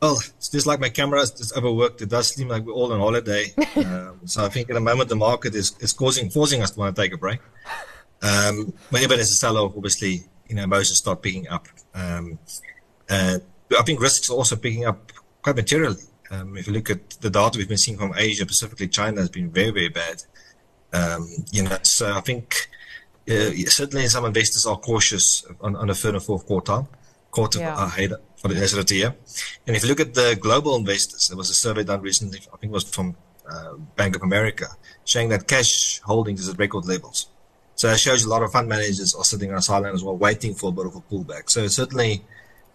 Well, 0.00 0.18
it's 0.36 0.48
just 0.48 0.66
like 0.66 0.80
my 0.80 0.88
camera 0.88 1.20
is 1.20 1.30
just 1.30 1.56
overworked. 1.56 2.00
It 2.00 2.08
does 2.08 2.28
seem 2.28 2.48
like 2.48 2.64
we're 2.64 2.72
all 2.72 2.92
on 2.92 3.00
holiday. 3.00 3.52
um, 3.76 4.20
so 4.24 4.44
I 4.44 4.48
think 4.48 4.70
at 4.70 4.74
the 4.74 4.80
moment 4.80 5.10
the 5.10 5.16
market 5.16 5.54
is, 5.54 5.76
is 5.80 5.92
causing 5.92 6.30
forcing 6.30 6.62
us 6.62 6.70
to 6.70 6.78
want 6.78 6.96
to 6.96 7.02
take 7.02 7.12
a 7.12 7.18
break. 7.18 7.40
Um, 8.22 8.72
whenever 8.88 9.14
there's 9.14 9.30
a 9.30 9.34
sell-off, 9.34 9.74
obviously, 9.76 10.24
you 10.48 10.54
know, 10.54 10.64
emotions 10.64 10.98
start 10.98 11.22
picking 11.22 11.48
up. 11.48 11.68
Um, 11.94 12.38
and 13.08 13.42
I 13.78 13.82
think 13.82 14.00
risks 14.00 14.30
are 14.30 14.34
also 14.34 14.56
picking 14.56 14.86
up 14.86 15.12
quite 15.42 15.56
materially. 15.56 16.02
Um, 16.30 16.56
if 16.56 16.66
you 16.66 16.72
look 16.72 16.90
at 16.90 17.10
the 17.20 17.28
data 17.28 17.58
we've 17.58 17.68
been 17.68 17.78
seeing 17.78 17.98
from 17.98 18.14
Asia, 18.16 18.44
specifically 18.44 18.88
China, 18.88 19.20
has 19.20 19.28
been 19.28 19.50
very, 19.50 19.70
very 19.70 19.88
bad. 19.88 20.22
Um, 20.92 21.28
you 21.50 21.62
know, 21.62 21.76
so 21.82 22.12
I 22.14 22.20
think 22.20 22.68
uh, 23.28 23.50
certainly 23.66 24.06
some 24.06 24.24
investors 24.24 24.64
are 24.64 24.78
cautious 24.78 25.44
on, 25.60 25.76
on 25.76 25.88
the 25.88 25.94
third 25.94 26.14
and 26.14 26.22
fourth 26.22 26.48
quartile, 26.48 26.88
quarter 27.30 27.58
yeah. 27.58 27.84
ahead 27.84 28.12
for 28.40 28.48
the 28.48 28.54
rest 28.54 28.76
of 28.76 28.86
the 28.86 28.94
year. 28.94 29.14
And 29.66 29.76
if 29.76 29.82
you 29.82 29.88
look 29.88 30.00
at 30.00 30.14
the 30.14 30.36
global 30.40 30.76
investors, 30.76 31.28
there 31.28 31.36
was 31.36 31.50
a 31.50 31.54
survey 31.54 31.84
done 31.84 32.00
recently, 32.00 32.38
I 32.52 32.56
think 32.56 32.70
it 32.70 32.74
was 32.74 32.84
from 32.84 33.16
uh, 33.48 33.74
Bank 33.96 34.16
of 34.16 34.22
America, 34.22 34.66
showing 35.04 35.28
that 35.30 35.46
cash 35.46 36.00
holdings 36.00 36.40
is 36.40 36.48
at 36.48 36.58
record 36.58 36.86
levels. 36.86 37.28
So 37.74 37.88
it 37.88 37.98
shows 37.98 38.24
a 38.24 38.28
lot 38.28 38.42
of 38.42 38.52
fund 38.52 38.68
managers 38.68 39.14
are 39.14 39.24
sitting 39.24 39.50
on 39.50 39.58
a 39.58 39.62
sideline 39.62 39.94
as 39.94 40.04
well, 40.04 40.16
waiting 40.16 40.54
for 40.54 40.68
a 40.68 40.72
bit 40.72 40.86
of 40.86 40.96
a 40.96 41.00
pullback. 41.00 41.50
So 41.50 41.64
it's 41.64 41.76
certainly 41.76 42.22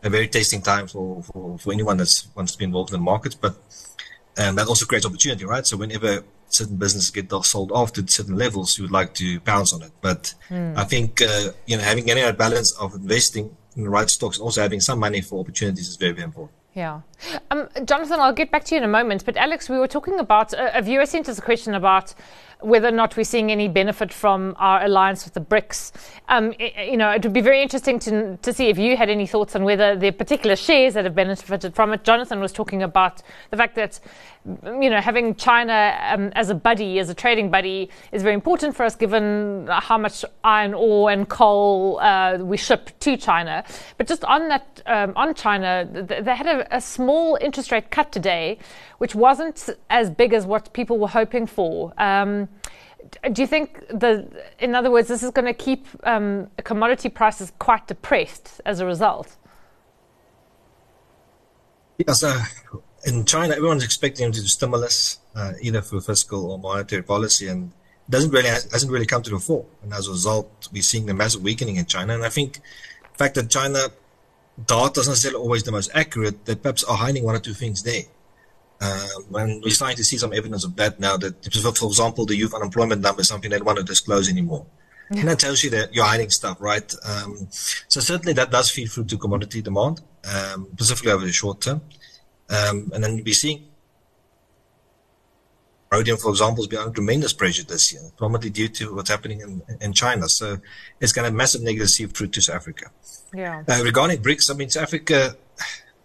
a 0.03 0.09
very 0.09 0.27
tasting 0.27 0.61
time 0.61 0.87
for, 0.87 1.23
for, 1.23 1.57
for 1.57 1.73
anyone 1.73 1.97
that 1.97 2.23
wants 2.35 2.53
to 2.53 2.57
be 2.57 2.65
involved 2.65 2.91
in 2.91 2.99
the 2.99 3.03
markets. 3.03 3.35
But 3.35 3.55
um, 4.37 4.55
that 4.55 4.67
also 4.67 4.85
creates 4.85 5.05
opportunity, 5.05 5.45
right? 5.45 5.65
So 5.65 5.77
whenever 5.77 6.23
certain 6.49 6.77
businesses 6.77 7.11
get 7.11 7.31
sold 7.43 7.71
off 7.71 7.93
to 7.93 8.07
certain 8.07 8.35
levels, 8.35 8.77
you 8.77 8.83
would 8.83 8.91
like 8.91 9.13
to 9.15 9.39
pounce 9.41 9.73
on 9.73 9.81
it. 9.81 9.91
But 10.01 10.33
mm. 10.49 10.77
I 10.77 10.83
think 10.83 11.21
uh, 11.21 11.51
you 11.65 11.77
know 11.77 11.83
having 11.83 12.09
any 12.09 12.31
balance 12.33 12.71
of 12.73 12.93
investing 12.95 13.55
in 13.75 13.83
the 13.83 13.89
right 13.89 14.09
stocks, 14.09 14.39
also 14.39 14.61
having 14.61 14.79
some 14.79 14.99
money 14.99 15.21
for 15.21 15.39
opportunities 15.39 15.87
is 15.87 15.95
very, 15.95 16.13
very 16.13 16.25
important. 16.25 16.57
Yeah. 16.73 17.01
Um, 17.51 17.69
Jonathan, 17.85 18.19
I'll 18.19 18.33
get 18.33 18.51
back 18.51 18.65
to 18.65 18.75
you 18.75 18.79
in 18.79 18.83
a 18.83 18.89
moment. 18.89 19.25
But 19.25 19.37
Alex, 19.37 19.69
we 19.69 19.79
were 19.79 19.87
talking 19.87 20.19
about, 20.19 20.53
a, 20.53 20.77
a 20.79 20.81
viewer 20.81 21.05
sent 21.05 21.29
us 21.29 21.39
a 21.39 21.41
question 21.41 21.73
about 21.73 22.13
whether 22.65 22.87
or 22.87 22.91
not 22.91 23.15
we're 23.15 23.23
seeing 23.23 23.51
any 23.51 23.67
benefit 23.67 24.11
from 24.11 24.55
our 24.57 24.83
alliance 24.83 25.23
with 25.23 25.33
the 25.35 25.41
BRICS. 25.41 25.91
Um, 26.27 26.53
it, 26.59 26.89
you 26.89 26.97
know, 26.97 27.11
it 27.11 27.23
would 27.23 27.33
be 27.33 27.41
very 27.41 27.61
interesting 27.61 27.99
to, 27.99 28.37
to 28.37 28.53
see 28.53 28.67
if 28.69 28.77
you 28.77 28.97
had 28.97 29.09
any 29.09 29.27
thoughts 29.27 29.55
on 29.55 29.63
whether 29.63 29.91
are 29.91 30.11
particular 30.11 30.55
shares 30.55 30.95
that 30.95 31.05
have 31.05 31.15
benefited 31.15 31.75
from 31.75 31.93
it. 31.93 32.03
Jonathan 32.03 32.39
was 32.39 32.51
talking 32.51 32.81
about 32.81 33.21
the 33.51 33.57
fact 33.57 33.75
that 33.75 33.99
you 34.63 34.89
know, 34.89 35.01
having 35.01 35.33
China 35.35 35.97
um, 36.07 36.31
as 36.35 36.49
a 36.49 36.55
buddy, 36.55 36.99
as 36.99 37.09
a 37.09 37.15
trading 37.15 37.49
buddy, 37.49 37.89
is 38.11 38.21
very 38.21 38.35
important 38.35 38.75
for 38.75 38.83
us 38.83 38.95
given 38.95 39.67
how 39.69 39.97
much 39.97 40.23
iron 40.43 40.73
ore 40.73 41.09
and 41.09 41.27
coal 41.27 41.99
uh, 41.99 42.37
we 42.37 42.55
ship 42.57 42.91
to 42.99 43.17
China. 43.17 43.63
But 43.97 44.07
just 44.07 44.23
on 44.25 44.47
that, 44.49 44.81
um, 44.85 45.13
on 45.15 45.33
China, 45.33 45.87
they 45.91 46.35
had 46.35 46.45
a, 46.45 46.75
a, 46.75 46.81
small 46.81 47.37
interest 47.41 47.71
rate 47.71 47.89
cut 47.89 48.11
today, 48.11 48.59
which 48.99 49.15
wasn't 49.15 49.69
as 49.89 50.11
big 50.11 50.33
as 50.33 50.45
what 50.45 50.71
people 50.73 50.99
were 50.99 51.07
hoping 51.07 51.47
for. 51.47 51.93
Um, 51.97 52.47
do 53.31 53.41
you 53.41 53.47
think 53.47 53.87
the, 53.87 54.27
in 54.59 54.75
other 54.75 54.91
words, 54.91 55.07
this 55.07 55.23
is 55.23 55.31
going 55.31 55.45
to 55.45 55.53
keep 55.53 55.85
um, 56.03 56.49
commodity 56.63 57.09
prices 57.09 57.51
quite 57.59 57.87
depressed 57.87 58.61
as 58.65 58.79
a 58.79 58.85
result? 58.85 59.35
Yes, 61.97 62.23
uh, 62.23 62.43
in 63.05 63.25
China, 63.25 63.55
everyone's 63.55 63.83
expecting 63.83 64.31
to 64.31 64.41
do 64.41 64.47
stimulus, 64.47 65.19
uh, 65.35 65.53
either 65.61 65.81
through 65.81 66.01
fiscal 66.01 66.51
or 66.51 66.59
monetary 66.59 67.03
policy, 67.03 67.47
and 67.47 67.71
doesn't 68.09 68.31
really 68.31 68.49
hasn't 68.49 68.91
really 68.91 69.05
come 69.05 69.23
to 69.23 69.29
the 69.29 69.39
fore. 69.39 69.65
And 69.81 69.93
as 69.93 70.07
a 70.07 70.11
result, 70.11 70.69
we're 70.71 70.83
seeing 70.83 71.05
the 71.05 71.13
massive 71.13 71.41
weakening 71.41 71.77
in 71.77 71.85
China. 71.85 72.13
And 72.13 72.23
I 72.23 72.29
think 72.29 72.55
the 73.11 73.17
fact 73.17 73.35
that 73.35 73.49
China 73.49 73.79
data 74.65 74.91
doesn't 74.93 75.11
necessarily 75.11 75.39
always 75.39 75.63
the 75.63 75.71
most 75.71 75.91
accurate, 75.93 76.45
that 76.45 76.61
perhaps 76.61 76.83
are 76.83 76.97
hiding 76.97 77.23
one 77.23 77.35
or 77.35 77.39
two 77.39 77.53
things 77.53 77.83
there. 77.83 78.03
Um, 78.81 79.35
and 79.35 79.63
we're 79.63 79.69
starting 79.69 79.97
to 79.97 80.03
see 80.03 80.17
some 80.17 80.33
evidence 80.33 80.63
of 80.63 80.75
that 80.75 80.99
now. 80.99 81.17
That, 81.17 81.43
for 81.43 81.87
example, 81.87 82.25
the 82.25 82.35
youth 82.35 82.53
unemployment 82.53 83.01
number 83.01 83.21
is 83.21 83.27
something 83.27 83.49
they 83.49 83.57
don't 83.57 83.65
want 83.65 83.77
to 83.77 83.83
disclose 83.83 84.29
anymore. 84.29 84.65
Yeah. 85.11 85.19
And 85.19 85.29
that 85.29 85.39
tells 85.39 85.63
you 85.63 85.69
that 85.71 85.93
you're 85.93 86.05
hiding 86.05 86.29
stuff, 86.31 86.57
right? 86.59 86.93
Um, 87.05 87.47
so 87.51 87.99
certainly 87.99 88.33
that 88.33 88.51
does 88.51 88.71
feed 88.71 88.87
through 88.87 89.05
to 89.05 89.17
commodity 89.17 89.61
demand, 89.61 90.01
um, 90.25 90.67
specifically 90.73 91.11
over 91.11 91.25
the 91.25 91.31
short 91.31 91.61
term. 91.61 91.81
Um, 92.49 92.91
and 92.93 93.03
then 93.03 93.21
we're 93.23 93.33
seeing 93.33 93.67
rhodium, 95.91 96.17
for 96.17 96.29
example, 96.29 96.63
has 96.63 96.67
been 96.67 96.79
under 96.79 96.93
tremendous 96.93 97.33
pressure 97.33 97.63
this 97.63 97.93
year, 97.93 98.01
probably 98.17 98.49
due 98.49 98.67
to 98.67 98.95
what's 98.95 99.09
happening 99.09 99.41
in, 99.41 99.61
in 99.79 99.93
China. 99.93 100.27
So 100.27 100.57
it's 100.99 101.11
going 101.11 101.23
to 101.23 101.27
have 101.27 101.33
massive 101.35 101.61
negative 101.61 101.89
see 101.89 102.05
through 102.07 102.27
to 102.27 102.41
South 102.41 102.57
Africa. 102.57 102.91
Yeah. 103.33 103.63
Uh, 103.67 103.81
regarding 103.83 104.21
BRICS, 104.21 104.51
I 104.51 104.53
mean, 104.55 104.69
South 104.69 104.83
Africa 104.83 105.35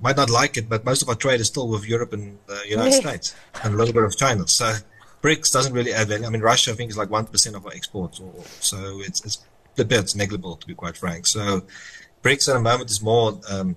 might 0.01 0.17
not 0.17 0.31
like 0.31 0.57
it, 0.57 0.69
but 0.69 0.85
most 0.85 1.03
of 1.03 1.09
our 1.09 1.15
trade 1.15 1.41
is 1.41 1.49
still 1.49 1.69
with 1.69 1.87
Europe 1.87 2.13
and 2.13 2.39
the 2.47 2.63
United. 2.69 3.01
States 3.01 3.35
and 3.63 3.75
a 3.75 3.77
little 3.77 3.95
bit 3.95 4.03
of 4.03 4.17
China. 4.17 4.47
So 4.49 4.75
BRICS 5.23 5.53
doesn't 5.53 5.73
really 5.73 5.93
add 5.93 6.09
value. 6.09 6.27
I 6.27 6.31
mean, 6.31 6.41
Russia, 6.41 6.73
I 6.73 6.75
think, 6.75 6.91
is 6.91 6.97
like 6.97 7.09
1% 7.09 7.55
of 7.55 7.67
our 7.67 7.73
exports. 7.73 8.21
Or, 8.21 8.33
so 8.61 9.01
it's, 9.03 9.25
it's 9.25 9.45
a 9.79 9.85
bit 9.85 10.15
negligible, 10.17 10.57
to 10.57 10.67
be 10.67 10.75
quite 10.75 10.97
frank. 10.97 11.27
So 11.27 11.63
BRICS 12.23 12.49
at 12.49 12.55
the 12.55 12.61
moment 12.61 12.91
is 12.91 13.03
more 13.03 13.39
um, 13.51 13.77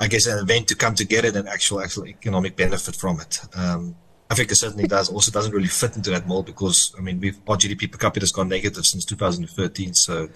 I 0.00 0.06
guess, 0.06 0.26
an 0.26 0.38
event 0.38 0.68
to 0.68 0.76
come 0.76 0.94
together 0.94 1.30
than 1.30 1.48
actual 1.48 1.80
actual 1.80 2.06
economic 2.06 2.56
benefit 2.56 2.94
from 2.94 3.20
it. 3.20 3.40
Um, 3.54 3.96
Africa 4.30 4.54
certainly 4.54 4.86
does 4.86 5.08
also 5.08 5.30
doesn't 5.32 5.52
really 5.52 5.68
fit 5.68 5.96
into 5.96 6.10
that 6.10 6.26
mold 6.26 6.46
because 6.46 6.94
I 6.98 7.00
mean 7.00 7.18
we've 7.18 7.38
our 7.48 7.56
GDP 7.56 7.90
per 7.90 7.98
capita 7.98 8.24
has 8.24 8.32
gone 8.32 8.48
negative 8.48 8.86
since 8.86 9.04
2013, 9.04 9.94
so 9.94 10.28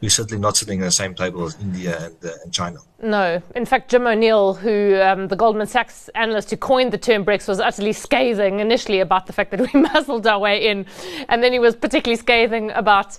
we're 0.00 0.08
certainly 0.08 0.40
not 0.40 0.56
sitting 0.56 0.80
at 0.80 0.84
the 0.84 0.90
same 0.90 1.14
table 1.14 1.44
as 1.44 1.60
India 1.60 2.06
and, 2.06 2.16
uh, 2.24 2.34
and 2.42 2.52
China. 2.52 2.78
No, 3.02 3.42
in 3.54 3.64
fact, 3.64 3.90
Jim 3.90 4.06
O'Neill, 4.06 4.54
who 4.54 5.00
um, 5.00 5.28
the 5.28 5.36
Goldman 5.36 5.66
Sachs 5.66 6.08
analyst 6.14 6.50
who 6.50 6.56
coined 6.56 6.92
the 6.92 6.98
term 6.98 7.24
BRICS, 7.24 7.48
was 7.48 7.60
utterly 7.60 7.92
scathing 7.92 8.60
initially 8.60 9.00
about 9.00 9.26
the 9.26 9.32
fact 9.32 9.50
that 9.50 9.60
we 9.60 9.80
muzzled 9.94 10.26
our 10.26 10.38
way 10.38 10.68
in, 10.68 10.86
and 11.28 11.42
then 11.42 11.52
he 11.52 11.58
was 11.58 11.76
particularly 11.76 12.16
scathing 12.16 12.70
about 12.72 13.18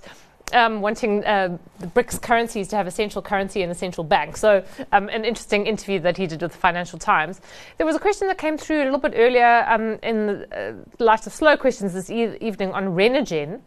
um, 0.54 0.82
wanting 0.82 1.24
uh, 1.26 1.58
the 1.80 1.88
BRICS 1.88 2.22
currencies 2.22 2.68
to 2.70 2.76
have 2.76 2.88
a 2.88 2.92
central 2.92 3.22
currency 3.22 3.62
and 3.62 3.72
a 3.72 3.76
central 3.76 4.04
bank. 4.04 4.38
So, 4.38 4.64
um, 4.92 5.10
an 5.10 5.26
interesting 5.26 5.66
interview 5.66 6.00
that 6.00 6.18
he 6.18 6.28
did 6.28 6.42
with 6.42 6.52
the 6.52 6.58
Financial 6.58 7.00
Times. 7.00 7.42
There 7.78 7.86
was 7.86 7.96
a 7.96 8.00
question 8.00 8.28
that 8.28 8.38
came 8.38 8.58
through 8.58 8.84
a 8.84 8.86
little 8.86 9.00
bit 9.00 9.14
earlier 9.16 9.66
um, 9.68 10.00
in 10.04 10.28
the 10.28 10.86
uh, 11.00 11.04
light 11.04 11.26
of 11.28 11.34
slow 11.34 11.58
questions 11.58 11.94
this 11.94 12.10
e- 12.10 12.38
evening 12.42 12.72
on 12.72 12.88
Renergen. 12.88 13.62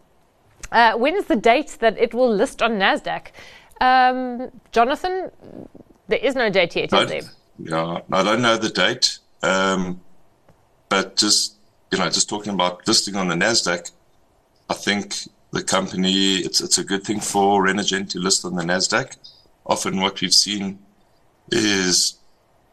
Uh, 0.75 0.97
when 0.97 1.15
is 1.15 1.27
the 1.27 1.37
date 1.37 1.77
that 1.79 1.97
it 1.97 2.13
will 2.13 2.35
list 2.35 2.61
on 2.61 2.73
NASDAQ? 2.73 3.29
Um, 3.81 4.51
Jonathan, 4.73 5.31
there 6.09 6.19
is 6.19 6.35
no 6.35 6.51
date 6.51 6.75
yet, 6.75 6.93
is 6.93 7.09
there? 7.09 7.23
Yeah, 7.61 8.01
I 8.13 8.23
don't 8.25 8.43
know 8.43 8.57
the 8.57 8.71
date. 8.71 9.21
Um, 9.45 10.01
but 10.89 11.17
just, 11.17 11.55
you 11.93 11.99
know, 11.99 12.11
just 12.11 12.29
talking 12.29 12.53
about 12.53 12.87
listing 12.89 13.15
on 13.15 13.29
the 13.29 13.37
NASDAQ, 13.37 13.93
I 14.69 14.75
think 14.75 15.15
the 15.53 15.63
company, 15.63 16.39
it's, 16.39 16.61
it's 16.61 16.79
a 16.79 16.85
good 16.85 17.05
thing 17.05 17.21
for 17.21 17.65
Renergen 17.65 18.11
to 18.11 18.19
list 18.19 18.45
on 18.45 18.57
the 18.57 18.65
NASDAQ. 18.65 19.17
Often 19.67 20.01
what 20.01 20.21
we've 20.21 20.35
seen 20.35 20.81
is, 21.53 22.19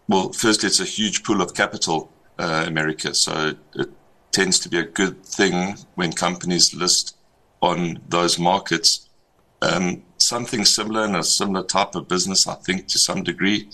well, 0.07 0.31
firstly, 0.33 0.67
it's 0.67 0.79
a 0.79 0.85
huge 0.85 1.23
pool 1.23 1.41
of 1.41 1.53
capital, 1.53 2.11
uh, 2.39 2.63
America. 2.65 3.13
So 3.13 3.53
it 3.75 3.89
tends 4.31 4.57
to 4.59 4.69
be 4.69 4.79
a 4.79 4.83
good 4.83 5.23
thing 5.23 5.77
when 5.93 6.13
companies 6.13 6.73
list 6.73 7.15
on 7.61 8.01
those 8.09 8.39
markets. 8.39 9.07
Um, 9.61 10.03
something 10.17 10.65
similar 10.65 11.05
in 11.05 11.15
a 11.15 11.23
similar 11.23 11.63
type 11.63 11.95
of 11.95 12.07
business, 12.07 12.47
I 12.47 12.55
think, 12.55 12.87
to 12.87 12.99
some 12.99 13.23
degree, 13.23 13.69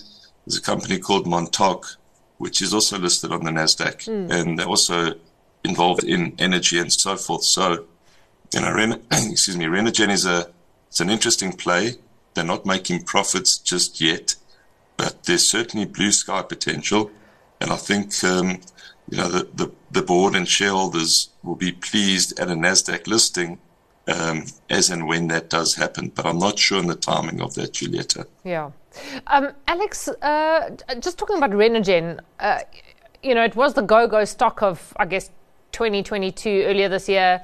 is 0.46 0.58
a 0.58 0.62
company 0.62 0.98
called 0.98 1.26
Montauk, 1.26 1.96
which 2.36 2.60
is 2.62 2.74
also 2.74 2.98
listed 2.98 3.32
on 3.32 3.44
the 3.44 3.50
NASDAQ. 3.50 4.06
Mm. 4.06 4.30
And 4.30 4.58
they're 4.58 4.66
also 4.66 5.14
involved 5.64 6.04
in 6.04 6.34
energy 6.38 6.78
and 6.78 6.92
so 6.92 7.16
forth. 7.16 7.44
So 7.44 7.86
you 8.54 8.60
know, 8.60 8.72
Ren- 8.72 9.02
excuse 9.12 9.56
me, 9.56 9.66
Renergen 9.66 10.10
is 10.10 10.26
a 10.26 10.50
it's 10.88 11.00
an 11.00 11.10
interesting 11.10 11.52
play. 11.52 11.96
They're 12.34 12.44
not 12.44 12.64
making 12.64 13.02
profits 13.04 13.58
just 13.58 14.00
yet, 14.00 14.36
but 14.96 15.24
there's 15.24 15.48
certainly 15.48 15.86
blue 15.86 16.12
sky 16.12 16.42
potential, 16.42 17.10
and 17.60 17.70
I 17.70 17.76
think 17.76 18.12
um, 18.24 18.60
you 19.10 19.18
know 19.18 19.28
the, 19.28 19.48
the, 19.54 19.72
the 19.90 20.02
board 20.02 20.34
and 20.34 20.48
shareholders 20.48 21.30
will 21.42 21.56
be 21.56 21.72
pleased 21.72 22.38
at 22.38 22.48
a 22.48 22.54
Nasdaq 22.54 23.06
listing 23.06 23.58
um, 24.08 24.44
as 24.70 24.90
and 24.90 25.06
when 25.06 25.28
that 25.28 25.50
does 25.50 25.74
happen. 25.74 26.10
But 26.14 26.26
I'm 26.26 26.38
not 26.38 26.58
sure 26.58 26.78
on 26.78 26.86
the 26.86 26.94
timing 26.94 27.40
of 27.40 27.54
that, 27.54 27.74
Giulietta. 27.74 28.26
Yeah. 28.44 28.70
Um, 29.26 29.52
Alex, 29.66 30.08
uh, 30.08 30.70
just 31.00 31.18
talking 31.18 31.36
about 31.36 31.50
Renergen, 31.50 32.18
uh, 32.40 32.60
you 33.22 33.34
know, 33.34 33.44
it 33.44 33.54
was 33.54 33.74
the 33.74 33.82
go-go 33.82 34.24
stock 34.24 34.62
of, 34.62 34.92
I 34.96 35.06
guess, 35.06 35.30
2022 35.72 36.64
earlier 36.66 36.88
this 36.88 37.08
year. 37.08 37.42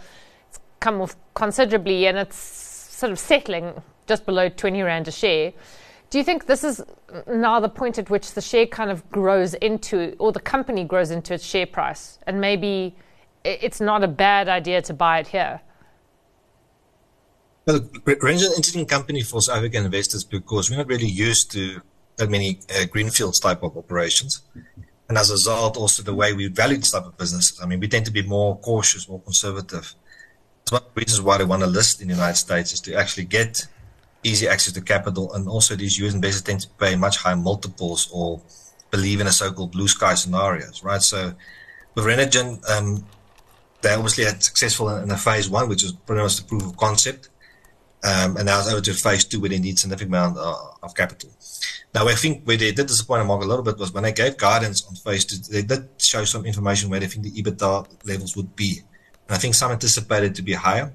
It's 0.48 0.60
come 0.80 1.00
off 1.00 1.16
considerably, 1.34 2.06
and 2.06 2.18
it's 2.18 2.36
sort 2.36 3.12
of 3.12 3.18
settling 3.18 3.74
just 4.06 4.26
below 4.26 4.48
20 4.48 4.82
rand 4.82 5.08
a 5.08 5.10
share. 5.10 5.52
Do 6.10 6.18
you 6.18 6.24
think 6.24 6.46
this 6.46 6.62
is 6.62 6.82
now 7.26 7.58
the 7.58 7.68
point 7.68 7.98
at 7.98 8.08
which 8.08 8.32
the 8.32 8.40
share 8.40 8.66
kind 8.66 8.90
of 8.90 9.08
grows 9.10 9.54
into, 9.54 10.14
or 10.18 10.32
the 10.32 10.40
company 10.40 10.84
grows 10.84 11.10
into 11.10 11.34
its 11.34 11.44
share 11.44 11.66
price, 11.66 12.18
and 12.26 12.40
maybe 12.40 12.94
it's 13.44 13.80
not 13.80 14.04
a 14.04 14.08
bad 14.08 14.48
idea 14.48 14.80
to 14.82 14.94
buy 14.94 15.18
it 15.18 15.26
here? 15.26 15.60
Well, 17.66 17.80
is 18.06 18.42
an 18.42 18.52
interesting 18.56 18.84
company 18.84 19.22
for 19.22 19.40
South 19.40 19.56
African 19.56 19.86
investors 19.86 20.22
because 20.22 20.70
we're 20.70 20.76
not 20.76 20.86
really 20.86 21.06
used 21.06 21.50
to 21.52 21.80
that 22.16 22.30
many 22.30 22.60
uh, 22.74 22.84
greenfields 22.84 23.40
type 23.40 23.62
of 23.62 23.76
operations. 23.76 24.42
And 25.08 25.16
as 25.16 25.30
a 25.30 25.34
result, 25.34 25.76
also 25.76 26.02
the 26.02 26.14
way 26.14 26.32
we 26.34 26.48
value 26.48 26.76
this 26.76 26.90
type 26.90 27.04
of 27.04 27.16
business. 27.16 27.58
I 27.62 27.66
mean, 27.66 27.80
we 27.80 27.88
tend 27.88 28.04
to 28.06 28.12
be 28.12 28.22
more 28.22 28.58
cautious, 28.58 29.08
more 29.08 29.20
conservative. 29.20 29.94
It's 30.62 30.72
one 30.72 30.82
of 30.82 30.94
the 30.94 31.00
reasons 31.00 31.22
why 31.22 31.38
they 31.38 31.44
want 31.44 31.62
to 31.62 31.66
list 31.66 32.02
in 32.02 32.08
the 32.08 32.14
United 32.14 32.36
States 32.36 32.72
is 32.72 32.80
to 32.82 32.94
actually 32.94 33.24
get 33.24 33.66
easy 34.22 34.46
access 34.46 34.74
to 34.74 34.80
capital. 34.80 35.32
And 35.32 35.48
also 35.48 35.74
these 35.74 35.98
US 35.98 36.14
investors 36.14 36.42
tend 36.42 36.60
to 36.60 36.68
pay 36.78 36.96
much 36.96 37.16
higher 37.16 37.36
multiples 37.36 38.10
or 38.12 38.42
believe 38.90 39.20
in 39.20 39.26
a 39.26 39.32
so-called 39.32 39.72
blue 39.72 39.88
sky 39.88 40.14
scenarios, 40.14 40.82
right? 40.84 41.02
So 41.02 41.34
with 41.94 42.04
Renergen, 42.04 42.68
um, 42.70 43.06
they 43.82 43.94
obviously 43.94 44.24
had 44.24 44.42
successful 44.42 44.88
in, 44.90 45.04
in 45.04 45.08
the 45.08 45.16
phase 45.16 45.48
one, 45.48 45.68
which 45.68 45.82
was 45.82 45.92
pretty 45.92 46.22
much 46.22 46.36
the 46.36 46.44
proof 46.44 46.64
of 46.64 46.76
concept. 46.76 47.28
Um, 48.04 48.36
and 48.36 48.44
now 48.44 48.58
it's 48.60 48.70
over 48.70 48.82
to 48.82 48.92
phase 48.92 49.24
two 49.24 49.40
where 49.40 49.48
they 49.48 49.58
need 49.58 49.78
significant 49.78 50.10
amount 50.10 50.36
of, 50.36 50.78
of 50.82 50.94
capital. 50.94 51.30
Now, 51.94 52.06
I 52.06 52.14
think 52.14 52.44
where 52.44 52.56
they 52.56 52.72
did 52.72 52.86
disappoint 52.86 53.22
the 53.22 53.24
market 53.24 53.46
a 53.46 53.48
little 53.48 53.64
bit 53.64 53.78
was 53.78 53.92
when 53.92 54.02
they 54.02 54.12
gave 54.12 54.36
guidance 54.36 54.86
on 54.86 54.94
phase 54.94 55.24
two, 55.24 55.36
they 55.36 55.62
did 55.62 55.88
show 55.98 56.24
some 56.24 56.44
information 56.44 56.90
where 56.90 57.00
they 57.00 57.06
think 57.06 57.24
the 57.24 57.42
EBITDA 57.42 58.06
levels 58.06 58.36
would 58.36 58.54
be. 58.54 58.80
And 59.26 59.34
I 59.34 59.38
think 59.38 59.54
some 59.54 59.72
anticipated 59.72 60.34
to 60.34 60.42
be 60.42 60.52
higher. 60.52 60.92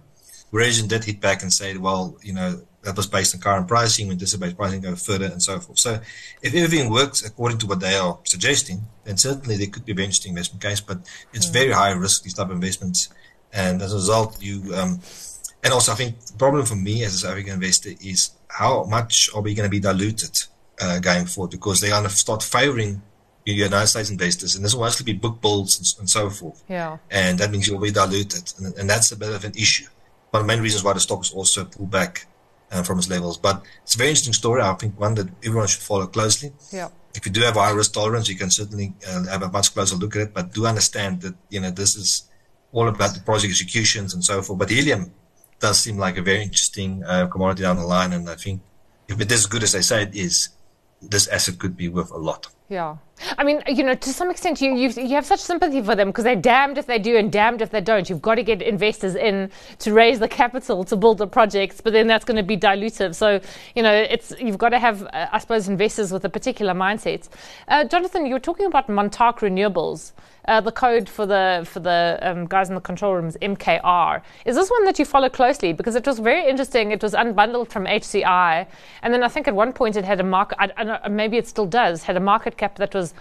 Renergen 0.53 0.87
did 0.87 1.03
hit 1.03 1.19
back 1.19 1.41
and 1.41 1.51
say, 1.51 1.75
well, 1.77 2.17
you 2.21 2.33
know, 2.33 2.61
that 2.83 2.95
was 2.95 3.07
based 3.07 3.35
on 3.35 3.41
current 3.41 3.67
pricing, 3.67 4.07
we 4.07 4.13
anticipate 4.13 4.55
pricing 4.55 4.81
go 4.81 4.95
further 4.95 5.25
and 5.25 5.41
so 5.41 5.59
forth. 5.59 5.79
So 5.79 5.99
if 6.41 6.53
everything 6.53 6.89
works 6.89 7.25
according 7.25 7.57
to 7.59 7.67
what 7.67 7.79
they 7.79 7.95
are 7.95 8.19
suggesting, 8.23 8.85
then 9.03 9.17
certainly 9.17 9.57
there 9.57 9.67
could 9.67 9.85
be 9.85 9.91
a 9.91 9.95
very 9.95 10.05
interesting 10.05 10.31
investment 10.31 10.61
case, 10.61 10.79
but 10.79 10.99
it's 11.33 11.47
mm. 11.47 11.53
very 11.53 11.71
high 11.71 11.91
risk, 11.91 12.23
these 12.23 12.33
type 12.33 12.47
of 12.47 12.53
investments. 12.53 13.09
And 13.51 13.81
as 13.81 13.93
a 13.93 13.95
result, 13.95 14.41
you, 14.41 14.73
um, 14.75 15.01
and 15.63 15.73
also, 15.73 15.91
I 15.91 15.95
think 15.95 16.19
the 16.21 16.37
problem 16.37 16.65
for 16.65 16.75
me 16.75 17.03
as 17.03 17.15
a 17.15 17.17
South 17.19 17.31
African 17.31 17.53
investor 17.53 17.89
is 18.01 18.31
how 18.47 18.83
much 18.85 19.29
are 19.35 19.41
we 19.41 19.53
going 19.53 19.67
to 19.67 19.71
be 19.71 19.79
diluted 19.79 20.37
uh, 20.81 20.99
going 20.99 21.25
forward? 21.25 21.51
Because 21.51 21.81
they're 21.81 21.89
going 21.89 22.03
to 22.03 22.09
start 22.09 22.41
favoring 22.41 23.01
the 23.45 23.51
United 23.51 23.87
States 23.87 24.09
investors, 24.09 24.55
and 24.55 24.63
this 24.63 24.73
will 24.73 24.83
mostly 24.83 25.11
be 25.11 25.17
book 25.17 25.41
builds 25.41 25.77
and, 25.77 26.01
and, 26.01 26.09
so 26.09 26.29
forth. 26.29 26.63
Yeah. 26.69 26.97
And 27.09 27.39
that 27.39 27.51
means 27.51 27.67
you'll 27.67 27.79
be 27.79 27.91
diluted, 27.91 28.53
and, 28.59 28.75
and, 28.77 28.89
that's 28.89 29.11
a 29.11 29.17
bit 29.17 29.33
of 29.33 29.43
an 29.43 29.53
issue. 29.55 29.87
One 30.29 30.41
of 30.41 30.47
the 30.47 30.53
main 30.53 30.61
reasons 30.61 30.83
why 30.83 30.93
the 30.93 30.99
stock 30.99 31.21
is 31.21 31.31
also 31.31 31.65
pulled 31.65 31.89
back 31.89 32.27
uh, 32.71 32.83
from 32.83 32.99
its 32.99 33.09
levels. 33.09 33.37
But 33.37 33.63
it's 33.83 33.95
a 33.95 33.97
very 33.97 34.11
interesting 34.11 34.33
story. 34.33 34.61
I 34.61 34.73
think 34.75 34.99
one 34.99 35.15
that 35.15 35.27
everyone 35.43 35.67
should 35.67 35.81
follow 35.81 36.05
closely. 36.07 36.53
Yeah. 36.71 36.89
If 37.15 37.25
you 37.25 37.31
do 37.31 37.41
have 37.41 37.57
a 37.57 37.61
high 37.61 37.71
risk 37.71 37.93
tolerance, 37.93 38.29
you 38.29 38.35
can 38.35 38.51
certainly 38.51 38.93
uh, 39.07 39.25
have 39.25 39.41
a 39.41 39.49
much 39.49 39.73
closer 39.73 39.95
look 39.95 40.15
at 40.15 40.21
it. 40.21 40.34
But 40.34 40.53
do 40.53 40.67
understand 40.67 41.21
that 41.21 41.36
you 41.49 41.60
know 41.60 41.71
this 41.71 41.95
is 41.95 42.29
all 42.71 42.88
about 42.88 43.15
the 43.15 43.21
project 43.21 43.51
executions 43.51 44.13
and 44.13 44.23
so 44.23 44.41
forth. 44.43 44.60
But 44.60 44.69
helium 44.69 45.12
does 45.60 45.80
seem 45.80 45.98
like 45.98 46.17
a 46.17 46.22
very 46.22 46.43
interesting 46.43 47.04
uh, 47.04 47.28
commodity 47.28 47.63
down 47.63 47.78
the 47.78 47.84
line. 47.84 48.13
And 48.13 48.30
I 48.30 48.36
think 48.36 48.62
if 49.08 49.19
it 49.19 49.32
is 49.32 49.41
as 49.41 49.45
good 49.45 49.63
as 49.63 49.76
I 49.76 49.82
say 49.82 50.04
it 50.04 50.15
is, 50.15 50.50
this 51.02 51.28
asset 51.28 51.60
could 51.60 51.76
be 51.78 51.88
worth 51.88 52.12
a 52.12 52.17
lot. 52.17 52.48
Yeah. 52.69 52.97
I 53.38 53.43
mean, 53.43 53.62
you 53.67 53.84
know, 53.84 53.95
to 53.95 54.13
some 54.13 54.29
extent, 54.32 54.62
you 54.62 54.73
you 54.75 55.15
have 55.15 55.25
such 55.25 55.39
sympathy 55.39 55.82
for 55.82 55.95
them 55.95 56.10
because 56.10 56.23
they're 56.23 56.36
damned 56.36 56.77
if 56.77 56.86
they 56.86 56.99
do 56.99 57.17
and 57.17 57.32
damned 57.32 57.62
if 57.62 57.69
they 57.69 57.82
don't. 57.82 58.10
You've 58.10 58.21
got 58.21 58.36
to 58.36 58.43
get 58.43 58.62
investors 58.62 59.15
in 59.15 59.51
to 59.79 59.93
raise 59.93 60.19
the 60.19 60.27
capital 60.27 60.84
to 60.86 60.95
build 60.95 61.17
the 61.17 61.27
projects, 61.27 61.82
but 61.82 61.93
then 61.93 62.08
that's 62.08 62.23
going 62.23 62.38
to 62.38 62.43
be 62.43 62.58
dilutive. 62.58 63.15
So, 63.15 63.41
you 63.75 63.84
know, 63.84 63.93
it's 63.93 64.34
you've 64.39 64.58
got 64.58 64.69
to 64.69 64.79
have, 64.79 65.03
uh, 65.03 65.27
I 65.32 65.39
suppose, 65.39 65.67
investors 65.67 66.12
with 66.12 66.23
a 66.25 66.29
particular 66.29 66.73
mindset. 66.73 67.27
Uh, 67.67 67.84
Jonathan, 67.84 68.25
you 68.25 68.34
were 68.34 68.39
talking 68.39 68.65
about 68.65 68.88
Montauk 68.88 69.39
Renewables. 69.39 70.13
Uh, 70.45 70.60
the 70.60 70.71
code 70.71 71.08
for 71.08 71.25
the 71.27 71.63
for 71.69 71.79
the 71.79 72.17
um, 72.21 72.45
guys 72.47 72.69
in 72.69 72.75
the 72.75 72.82
control 72.82 73.13
room 73.13 73.27
is 73.27 73.38
MKR. 73.41 74.21
Is 74.45 74.55
this 74.55 74.69
one 74.71 74.84
that 74.86 74.97
you 74.97 75.05
follow 75.05 75.29
closely? 75.29 75.73
Because 75.73 75.95
it 75.95 76.08
was 76.08 76.17
very 76.17 76.49
interesting. 76.49 76.91
It 76.91 77.03
was 77.03 77.13
unbundled 77.13 77.69
from 77.69 77.86
HCI, 77.86 78.65
and 79.03 79.13
then 79.13 79.21
I 79.21 79.27
think 79.27 79.47
at 79.47 79.53
one 79.53 79.73
point 79.73 79.95
it 79.95 80.05
had 80.05 80.19
a 80.19 80.23
market. 80.23 80.58
Maybe 81.12 81.38
it 81.38 81.47
still 81.47 81.67
does. 81.67 82.03
Had 82.03 82.17
a 82.17 82.19
market 82.19 82.58
cap 82.60 82.76
that 82.76 82.93
was 82.93 83.13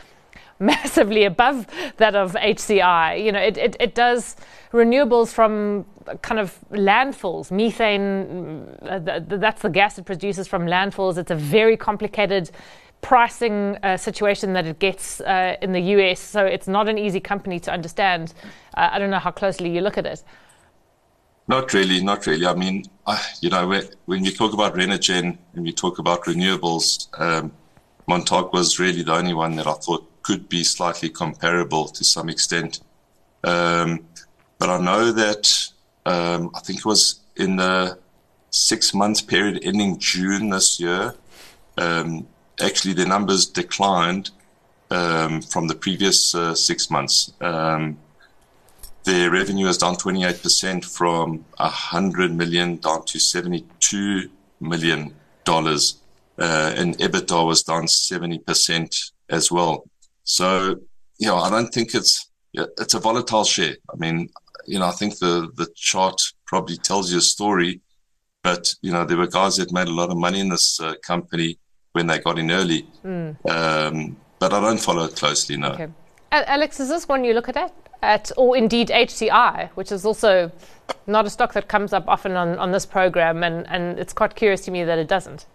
massively 0.59 1.25
above 1.25 1.67
that 1.97 2.15
of 2.15 2.33
HCI. 2.33 3.25
You 3.25 3.33
know, 3.33 3.41
it, 3.41 3.57
it, 3.57 3.77
it 3.81 3.95
does 3.95 4.37
renewables 4.73 5.29
from 5.33 5.87
kind 6.23 6.41
of 6.41 6.59
landfills, 6.71 7.51
methane, 7.51 8.77
uh, 8.83 9.21
that's 9.25 9.63
the 9.63 9.69
gas 9.69 9.99
it 9.99 10.05
produces 10.05 10.49
from 10.49 10.67
landfills. 10.67 11.19
It's 11.19 11.31
a 11.31 11.37
very 11.37 11.77
complicated 11.77 12.51
pricing 13.01 13.77
uh, 13.83 13.97
situation 13.97 14.53
that 14.55 14.67
it 14.67 14.79
gets 14.79 15.21
uh, 15.21 15.57
in 15.63 15.73
the 15.73 15.81
US, 15.81 16.19
so 16.19 16.45
it's 16.45 16.67
not 16.67 16.89
an 16.89 16.99
easy 16.99 17.21
company 17.21 17.61
to 17.61 17.71
understand. 17.71 18.35
Uh, 18.75 18.91
I 18.93 18.99
don't 18.99 19.11
know 19.11 19.21
how 19.21 19.31
closely 19.31 19.71
you 19.71 19.81
look 19.81 19.99
at 19.99 20.07
it. 20.07 20.25
Not 21.47 21.73
really, 21.73 22.03
not 22.03 22.27
really. 22.27 22.47
I 22.47 22.55
mean, 22.55 22.85
you 23.41 23.49
know, 23.49 23.81
when 24.05 24.25
you 24.25 24.33
talk 24.33 24.53
about 24.53 24.75
Renergen 24.75 25.39
and 25.55 25.67
you 25.67 25.73
talk 25.73 25.99
about 25.99 26.25
renewables, 26.25 27.09
um, 27.19 27.53
Montauk 28.09 28.53
was 28.53 28.79
really 28.79 29.03
the 29.03 29.15
only 29.15 29.35
one 29.35 29.57
that 29.57 29.67
I 29.67 29.75
thought 29.75 30.09
could 30.23 30.49
be 30.49 30.65
slightly 30.65 31.09
comparable 31.09 31.89
to 31.89 32.05
some 32.05 32.29
extent. 32.29 32.81
Um, 33.45 34.07
but 34.59 34.69
I 34.69 34.79
know 34.79 35.13
that 35.13 35.69
um, 36.07 36.51
I 36.55 36.61
think 36.61 36.81
it 36.81 36.85
was 36.85 37.21
in 37.37 37.57
the 37.57 37.99
six 38.51 38.95
month 38.95 39.27
period 39.27 39.61
ending 39.63 39.99
June 39.99 40.51
this 40.51 40.81
year, 40.81 41.15
um, 41.77 42.27
actually 42.61 42.95
the 42.95 43.07
numbers 43.07 43.47
declined 43.47 44.31
um, 44.91 45.43
from 45.43 45.69
the 45.69 45.75
previous 45.75 46.35
uh, 46.35 46.55
six 46.55 46.91
months. 46.91 47.33
Um, 47.41 47.99
their 49.05 49.31
revenue 49.31 49.67
is 49.69 49.79
down 49.79 49.97
28% 49.97 50.85
from 50.85 51.45
100 51.57 52.35
million 52.35 52.77
down 52.77 53.05
to 53.07 53.19
72 53.19 54.31
million 54.61 55.15
dollars, 55.45 55.97
uh, 56.39 56.73
and 56.77 56.97
EBITDA 56.99 57.47
was 57.47 57.63
down 57.63 57.85
70% 57.85 59.13
as 59.29 59.51
well. 59.51 59.89
So, 60.25 60.77
you 61.19 61.29
know, 61.29 61.37
I 61.37 61.51
don't 61.51 61.73
think 61.73 61.95
it's 61.95 62.29
it's 62.55 62.95
a 62.95 62.99
volatile 62.99 63.45
share. 63.45 63.77
I 63.93 63.97
mean, 63.97 64.29
you 64.67 64.79
know, 64.79 64.87
I 64.87 64.93
think 64.93 65.19
the 65.19 65.51
the 65.55 65.69
chart 65.75 66.21
probably 66.47 66.77
tells 66.77 67.11
you 67.13 67.19
a 67.19 67.23
story, 67.23 67.81
but 68.43 68.75
you 68.83 68.93
know, 68.93 69.05
there 69.05 69.17
were 69.17 69.27
guys 69.27 69.57
that 69.57 69.73
made 69.73 69.89
a 69.89 69.93
lot 69.93 70.11
of 70.11 70.17
money 70.17 70.41
in 70.41 70.49
this 70.49 70.81
uh, 70.81 70.95
company 71.03 71.59
when 71.93 72.07
they 72.07 72.19
got 72.19 72.39
in 72.39 72.51
early. 72.51 72.87
Mm. 73.05 73.51
Um, 73.51 74.17
but 74.39 74.53
I 74.53 74.61
don't 74.61 74.81
follow 74.81 75.05
it 75.05 75.17
closely, 75.17 75.57
no. 75.57 75.71
Okay. 75.71 75.89
Alex, 76.31 76.79
is 76.79 76.89
this 76.89 77.09
one 77.09 77.25
you 77.25 77.33
look 77.33 77.49
at, 77.49 77.73
at 78.03 78.31
or 78.37 78.57
indeed 78.57 78.89
HCI, 78.89 79.71
which 79.71 79.91
is 79.91 80.05
also 80.05 80.53
not 81.07 81.27
a 81.27 81.31
stock 81.31 81.55
that 81.55 81.69
comes 81.69 81.93
up 81.93 82.07
often 82.07 82.33
on, 82.33 82.59
on 82.59 82.71
this 82.71 82.87
program, 82.87 83.43
and, 83.43 83.67
and 83.69 83.99
it's 83.99 84.13
quite 84.13 84.37
curious 84.37 84.61
to 84.63 84.71
me 84.71 84.85
that 84.85 84.99
it 84.99 85.09
doesn't. 85.09 85.47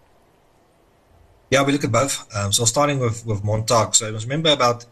Yeah, 1.53 1.61
we 1.61 1.71
look 1.71 1.83
at 1.83 1.91
both. 1.91 2.15
Um, 2.35 2.51
so 2.51 2.65
starting 2.65 2.97
with, 2.97 3.23
with 3.27 3.43
Montauk. 3.43 3.93
So 3.93 4.07
I 4.07 4.09
remember 4.09 4.51
about, 4.51 4.87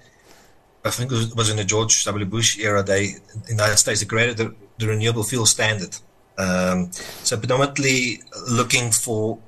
I 0.86 0.92
think 0.92 1.12
it 1.12 1.36
was 1.36 1.50
in 1.50 1.58
the 1.58 1.64
George 1.64 2.06
W. 2.06 2.24
Bush 2.24 2.60
era, 2.60 2.84
they, 2.84 3.04
in 3.34 3.42
the 3.46 3.50
United 3.50 3.78
States, 3.78 4.02
they 4.02 4.06
created 4.06 4.38
the, 4.38 4.54
the 4.78 4.86
renewable 4.86 5.24
fuel 5.24 5.48
standard. 5.48 5.98
Um, 6.38 6.92
so 7.24 7.36
predominantly 7.38 8.22
looking 8.48 8.92
for 8.92 9.40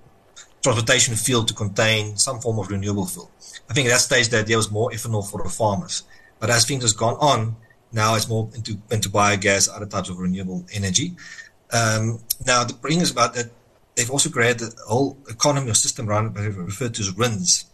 transportation 0.64 1.14
fuel 1.14 1.44
to 1.44 1.54
contain 1.54 2.18
some 2.18 2.40
form 2.40 2.58
of 2.58 2.70
renewable 2.70 3.06
fuel. 3.06 3.30
I 3.70 3.76
think 3.76 3.86
at 3.90 3.92
that 3.92 4.00
stage 4.00 4.30
the 4.30 4.40
idea 4.40 4.58
was 4.58 4.72
more 4.72 4.90
ethanol 4.90 5.24
for 5.30 5.44
the 5.44 5.50
farmers. 5.50 6.06
But 6.40 6.50
as 6.50 6.66
things 6.66 6.82
has 6.82 6.94
gone 6.94 7.18
on, 7.18 7.56
now 7.92 8.16
it's 8.16 8.28
more 8.28 8.50
into, 8.56 8.82
into 8.90 9.10
biogas, 9.10 9.70
other 9.72 9.86
types 9.86 10.10
of 10.10 10.18
renewable 10.18 10.66
energy. 10.74 11.14
Um, 11.72 12.22
now 12.48 12.64
the 12.64 12.74
thing 12.74 13.02
is 13.02 13.12
about 13.12 13.36
that 13.36 13.52
they've 13.96 14.12
also 14.12 14.30
created 14.30 14.74
a 14.74 14.90
whole 14.90 15.18
economy 15.30 15.72
or 15.72 15.74
system 15.74 16.10
around 16.10 16.36
referred 16.36 16.94
to 16.96 17.02
as 17.02 17.16
RINs. 17.18 17.66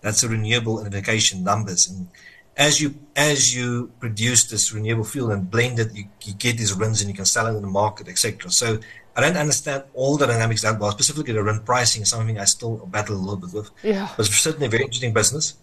That's 0.00 0.20
the 0.20 0.28
renewable 0.28 0.80
identification 0.80 1.44
numbers. 1.44 1.88
And 1.88 2.08
as 2.56 2.80
you 2.80 2.94
as 3.16 3.54
you 3.54 3.92
produce 4.00 4.44
this 4.44 4.72
renewable 4.72 5.04
fuel 5.04 5.30
and 5.30 5.50
blend 5.50 5.78
it, 5.78 5.94
you, 5.94 6.04
you 6.22 6.34
get 6.34 6.58
these 6.58 6.74
RINs 6.74 7.00
and 7.00 7.08
you 7.08 7.16
can 7.16 7.24
sell 7.24 7.46
it 7.46 7.56
in 7.56 7.62
the 7.62 7.68
market, 7.68 8.08
etc. 8.08 8.50
So 8.50 8.78
I 9.16 9.20
don't 9.20 9.36
understand 9.36 9.84
all 9.94 10.16
the 10.16 10.26
dynamics 10.26 10.62
that 10.62 10.78
well, 10.78 10.90
specifically 10.90 11.32
the 11.32 11.42
RIN 11.42 11.60
pricing 11.60 12.02
is 12.02 12.10
something 12.10 12.38
I 12.38 12.44
still 12.44 12.86
battle 12.86 13.16
a 13.16 13.18
little 13.18 13.36
bit 13.36 13.52
with. 13.52 13.70
Yeah. 13.82 14.08
But 14.16 14.26
it's 14.26 14.36
certainly 14.36 14.66
a 14.66 14.70
very 14.70 14.84
interesting 14.84 15.12
business. 15.12 15.54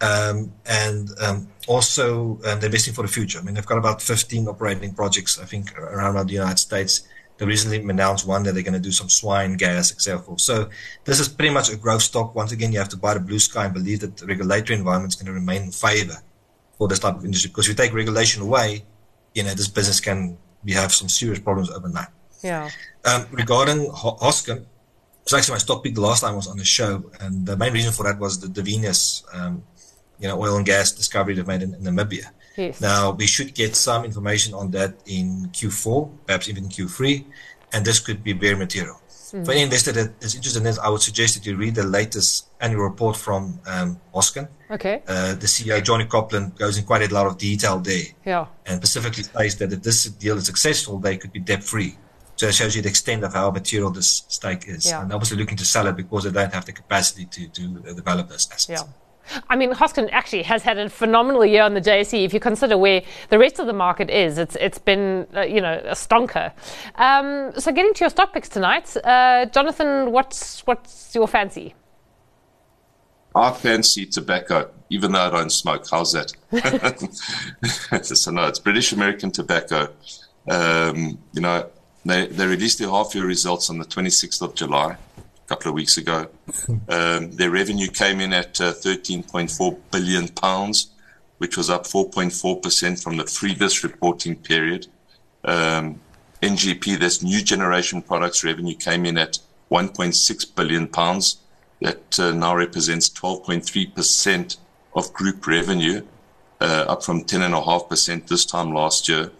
Um, 0.00 0.52
and 0.64 1.10
um, 1.20 1.48
also 1.66 2.38
um, 2.44 2.60
they're 2.60 2.66
investing 2.66 2.94
for 2.94 3.02
the 3.02 3.08
future. 3.08 3.40
I 3.40 3.42
mean, 3.42 3.54
they've 3.54 3.66
got 3.66 3.78
about 3.78 4.00
15 4.00 4.46
operating 4.46 4.94
projects, 4.94 5.40
I 5.40 5.44
think, 5.44 5.76
around 5.76 6.24
the 6.28 6.34
United 6.34 6.58
States. 6.58 7.02
They 7.38 7.46
recently 7.46 7.78
announced 7.78 8.26
one 8.26 8.42
that 8.42 8.52
they're 8.52 8.64
going 8.64 8.74
to 8.74 8.80
do 8.80 8.92
some 8.92 9.08
swine 9.08 9.56
gas, 9.56 9.92
etc. 9.92 10.38
So 10.38 10.68
this 11.04 11.20
is 11.20 11.28
pretty 11.28 11.54
much 11.54 11.72
a 11.72 11.76
growth 11.76 12.02
stock. 12.02 12.34
Once 12.34 12.52
again, 12.52 12.72
you 12.72 12.78
have 12.78 12.88
to 12.90 12.96
buy 12.96 13.14
the 13.14 13.20
blue 13.20 13.38
sky 13.38 13.66
and 13.66 13.74
believe 13.74 14.00
that 14.00 14.16
the 14.16 14.26
regulatory 14.26 14.78
environment 14.78 15.12
is 15.12 15.16
going 15.16 15.26
to 15.26 15.32
remain 15.32 15.62
in 15.62 15.70
favor 15.70 16.16
for 16.76 16.88
this 16.88 16.98
type 16.98 17.16
of 17.16 17.24
industry. 17.24 17.48
Because 17.48 17.66
if 17.66 17.70
you 17.70 17.74
take 17.76 17.94
regulation 17.94 18.42
away, 18.42 18.84
you 19.34 19.44
know, 19.44 19.54
this 19.54 19.68
business 19.68 20.00
can 20.00 20.36
we 20.64 20.72
have 20.72 20.92
some 20.92 21.08
serious 21.08 21.38
problems 21.38 21.70
overnight. 21.70 22.08
Yeah. 22.42 22.68
Um, 23.04 23.26
regarding 23.30 23.86
Hosken, 23.90 24.66
it's 25.22 25.32
actually 25.32 25.54
my 25.54 25.58
stock 25.58 25.84
pick 25.84 25.94
the 25.94 26.00
last 26.00 26.20
time 26.20 26.32
I 26.32 26.36
was 26.36 26.48
on 26.48 26.56
the 26.56 26.64
show, 26.64 27.10
and 27.20 27.46
the 27.46 27.56
main 27.56 27.72
reason 27.72 27.92
for 27.92 28.04
that 28.04 28.18
was 28.18 28.40
the, 28.40 28.48
the 28.48 28.62
Venus, 28.62 29.22
um, 29.32 29.62
you 30.18 30.28
know, 30.28 30.40
oil 30.40 30.56
and 30.56 30.66
gas 30.66 30.92
discovery 30.92 31.34
they've 31.34 31.46
made 31.46 31.62
in, 31.62 31.74
in 31.74 31.82
Namibia. 31.82 32.30
Yes. 32.58 32.80
Now, 32.80 33.12
we 33.12 33.26
should 33.26 33.54
get 33.54 33.76
some 33.76 34.04
information 34.04 34.52
on 34.52 34.72
that 34.72 34.94
in 35.06 35.48
Q4, 35.52 36.10
perhaps 36.26 36.48
even 36.48 36.64
Q3, 36.68 37.24
and 37.72 37.84
this 37.84 38.00
could 38.00 38.24
be 38.24 38.32
very 38.32 38.56
material. 38.56 39.00
Mm. 39.32 39.44
For 39.44 39.52
any 39.52 39.62
investor 39.62 39.92
that 39.92 40.22
is 40.22 40.34
interested 40.34 40.58
in 40.58 40.64
this, 40.64 40.78
I 40.78 40.88
would 40.88 41.02
suggest 41.02 41.34
that 41.34 41.46
you 41.46 41.56
read 41.56 41.74
the 41.74 41.84
latest 41.84 42.48
annual 42.60 42.82
report 42.82 43.16
from 43.16 43.60
um. 43.66 44.00
Okay. 44.70 45.02
Uh, 45.06 45.34
the 45.34 45.46
CEO, 45.46 45.82
Johnny 45.82 46.04
Copelyn, 46.04 46.56
goes 46.58 46.76
in 46.76 46.84
quite 46.84 47.02
a 47.08 47.14
lot 47.14 47.26
of 47.26 47.38
detail 47.38 47.78
there. 47.78 48.06
Yeah. 48.26 48.46
And 48.66 48.76
specifically 48.78 49.22
states 49.22 49.54
that 49.56 49.72
if 49.72 49.82
this 49.82 50.04
deal 50.04 50.36
is 50.36 50.46
successful, 50.46 50.98
they 50.98 51.16
could 51.16 51.32
be 51.32 51.38
debt 51.38 51.62
free. 51.62 51.96
So 52.36 52.46
it 52.46 52.54
shows 52.54 52.74
you 52.74 52.82
the 52.82 52.88
extent 52.88 53.24
of 53.24 53.32
how 53.32 53.50
material 53.50 53.90
this 53.90 54.24
stake 54.28 54.68
is. 54.68 54.86
Yeah. 54.86 55.02
And 55.02 55.12
obviously 55.12 55.38
looking 55.38 55.56
to 55.58 55.64
sell 55.64 55.86
it 55.86 55.96
because 55.96 56.24
they 56.24 56.30
don't 56.30 56.52
have 56.52 56.66
the 56.66 56.72
capacity 56.72 57.24
to, 57.26 57.48
to 57.48 57.94
develop 57.94 58.28
this 58.28 58.48
assets. 58.50 58.68
Yeah. 58.68 59.07
I 59.48 59.56
mean, 59.56 59.72
Hosken 59.72 60.08
actually 60.12 60.42
has 60.44 60.62
had 60.62 60.78
a 60.78 60.88
phenomenal 60.88 61.44
year 61.44 61.62
on 61.62 61.74
the 61.74 61.80
JSE. 61.80 62.24
If 62.24 62.32
you 62.34 62.40
consider 62.40 62.76
where 62.76 63.02
the 63.28 63.38
rest 63.38 63.58
of 63.58 63.66
the 63.66 63.72
market 63.72 64.10
is, 64.10 64.38
it's 64.38 64.56
it's 64.56 64.78
been 64.78 65.26
uh, 65.34 65.42
you 65.42 65.60
know 65.60 65.80
a 65.84 65.92
stonker. 65.94 66.52
Um, 66.96 67.52
so, 67.58 67.72
getting 67.72 67.94
to 67.94 68.00
your 68.00 68.10
stock 68.10 68.32
picks 68.32 68.48
tonight, 68.48 68.96
uh, 69.04 69.46
Jonathan, 69.46 70.12
what's 70.12 70.66
what's 70.66 71.14
your 71.14 71.28
fancy? 71.28 71.74
I 73.34 73.52
fancy 73.52 74.06
tobacco, 74.06 74.70
even 74.90 75.12
though 75.12 75.20
I 75.20 75.30
don't 75.30 75.50
smoke. 75.50 75.84
How's 75.90 76.12
that? 76.12 76.32
so 78.02 78.30
no, 78.30 78.46
it's 78.46 78.58
British 78.58 78.92
American 78.92 79.30
tobacco. 79.30 79.92
Um, 80.50 81.18
you 81.32 81.40
know, 81.40 81.68
they 82.04 82.26
they 82.26 82.46
released 82.46 82.78
their 82.78 82.88
half 82.88 83.14
year 83.14 83.26
results 83.26 83.70
on 83.70 83.78
the 83.78 83.84
26th 83.84 84.42
of 84.42 84.54
July 84.54 84.96
couple 85.48 85.70
of 85.70 85.74
weeks 85.74 85.96
ago. 85.96 86.28
Um, 86.88 87.32
their 87.32 87.50
revenue 87.50 87.88
came 87.88 88.20
in 88.20 88.32
at 88.32 88.60
uh, 88.60 88.72
13.4 88.72 89.78
billion 89.90 90.28
pounds, 90.28 90.88
which 91.38 91.56
was 91.56 91.70
up 91.70 91.84
4.4% 91.84 93.02
from 93.02 93.16
the 93.16 93.24
previous 93.24 93.82
reporting 93.82 94.36
period. 94.36 94.86
Um, 95.44 96.00
NGP, 96.42 96.98
this 96.98 97.22
new 97.22 97.42
generation 97.42 98.02
products 98.02 98.44
revenue 98.44 98.74
came 98.74 99.06
in 99.06 99.16
at 99.18 99.38
1.6 99.70 100.54
billion 100.54 100.86
pounds. 100.86 101.38
That 101.80 102.18
uh, 102.18 102.32
now 102.32 102.56
represents 102.56 103.08
12.3% 103.10 104.56
of 104.94 105.12
group 105.12 105.46
revenue, 105.46 106.02
uh, 106.60 106.84
up 106.88 107.04
from 107.04 107.24
10.5% 107.24 108.26
this 108.26 108.44
time 108.44 108.72
last 108.72 109.08
year. 109.08 109.30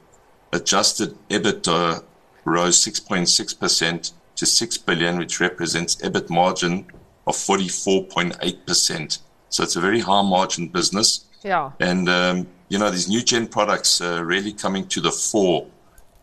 Adjusted 0.53 1.17
EBITDA 1.29 2.03
rose 2.45 2.79
6.6% 2.85 4.13
to 4.39 4.47
6 4.47 4.79
billion, 4.79 5.19
which 5.19 5.41
represents 5.41 5.97
EBIT 5.97 6.31
margin 6.31 6.87
of 7.27 7.35
44.8%. 7.35 9.19
So 9.49 9.63
it's 9.65 9.77
a 9.77 9.81
very 9.81 10.01
high 10.01 10.23
margin 10.23 10.69
business. 10.69 11.27
Yeah. 11.43 11.73
And, 11.81 12.09
um, 12.09 12.47
you 12.69 12.79
know, 12.79 12.91
these 12.91 13.09
new 13.09 13.23
gen 13.23 13.49
products 13.49 14.01
are 14.01 14.25
really 14.25 14.53
coming 14.53 14.87
to 14.89 15.01
the 15.01 15.11
fore. 15.11 15.67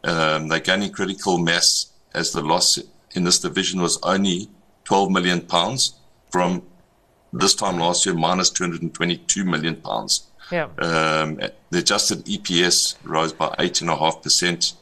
Um, 0.05 0.47
they're 0.47 0.59
gaining 0.59 0.91
critical 0.91 1.37
mass 1.37 1.91
as 2.13 2.31
the 2.31 2.41
loss 2.41 2.79
in 3.11 3.25
this 3.25 3.39
division 3.39 3.81
was 3.81 3.99
only 4.03 4.49
12 4.85 5.11
million 5.11 5.41
pounds 5.41 5.95
from 6.31 6.63
this 7.33 7.53
time 7.53 7.79
last 7.79 8.05
year, 8.05 8.15
minus 8.15 8.49
222 8.49 9.43
million 9.43 9.75
pounds. 9.75 10.27
Yeah. 10.51 10.69
Um, 10.77 11.39
the 11.69 11.79
adjusted 11.79 12.23
EPS 12.25 12.95
rose 13.03 13.33
by 13.33 13.47
8.5% 13.59 14.73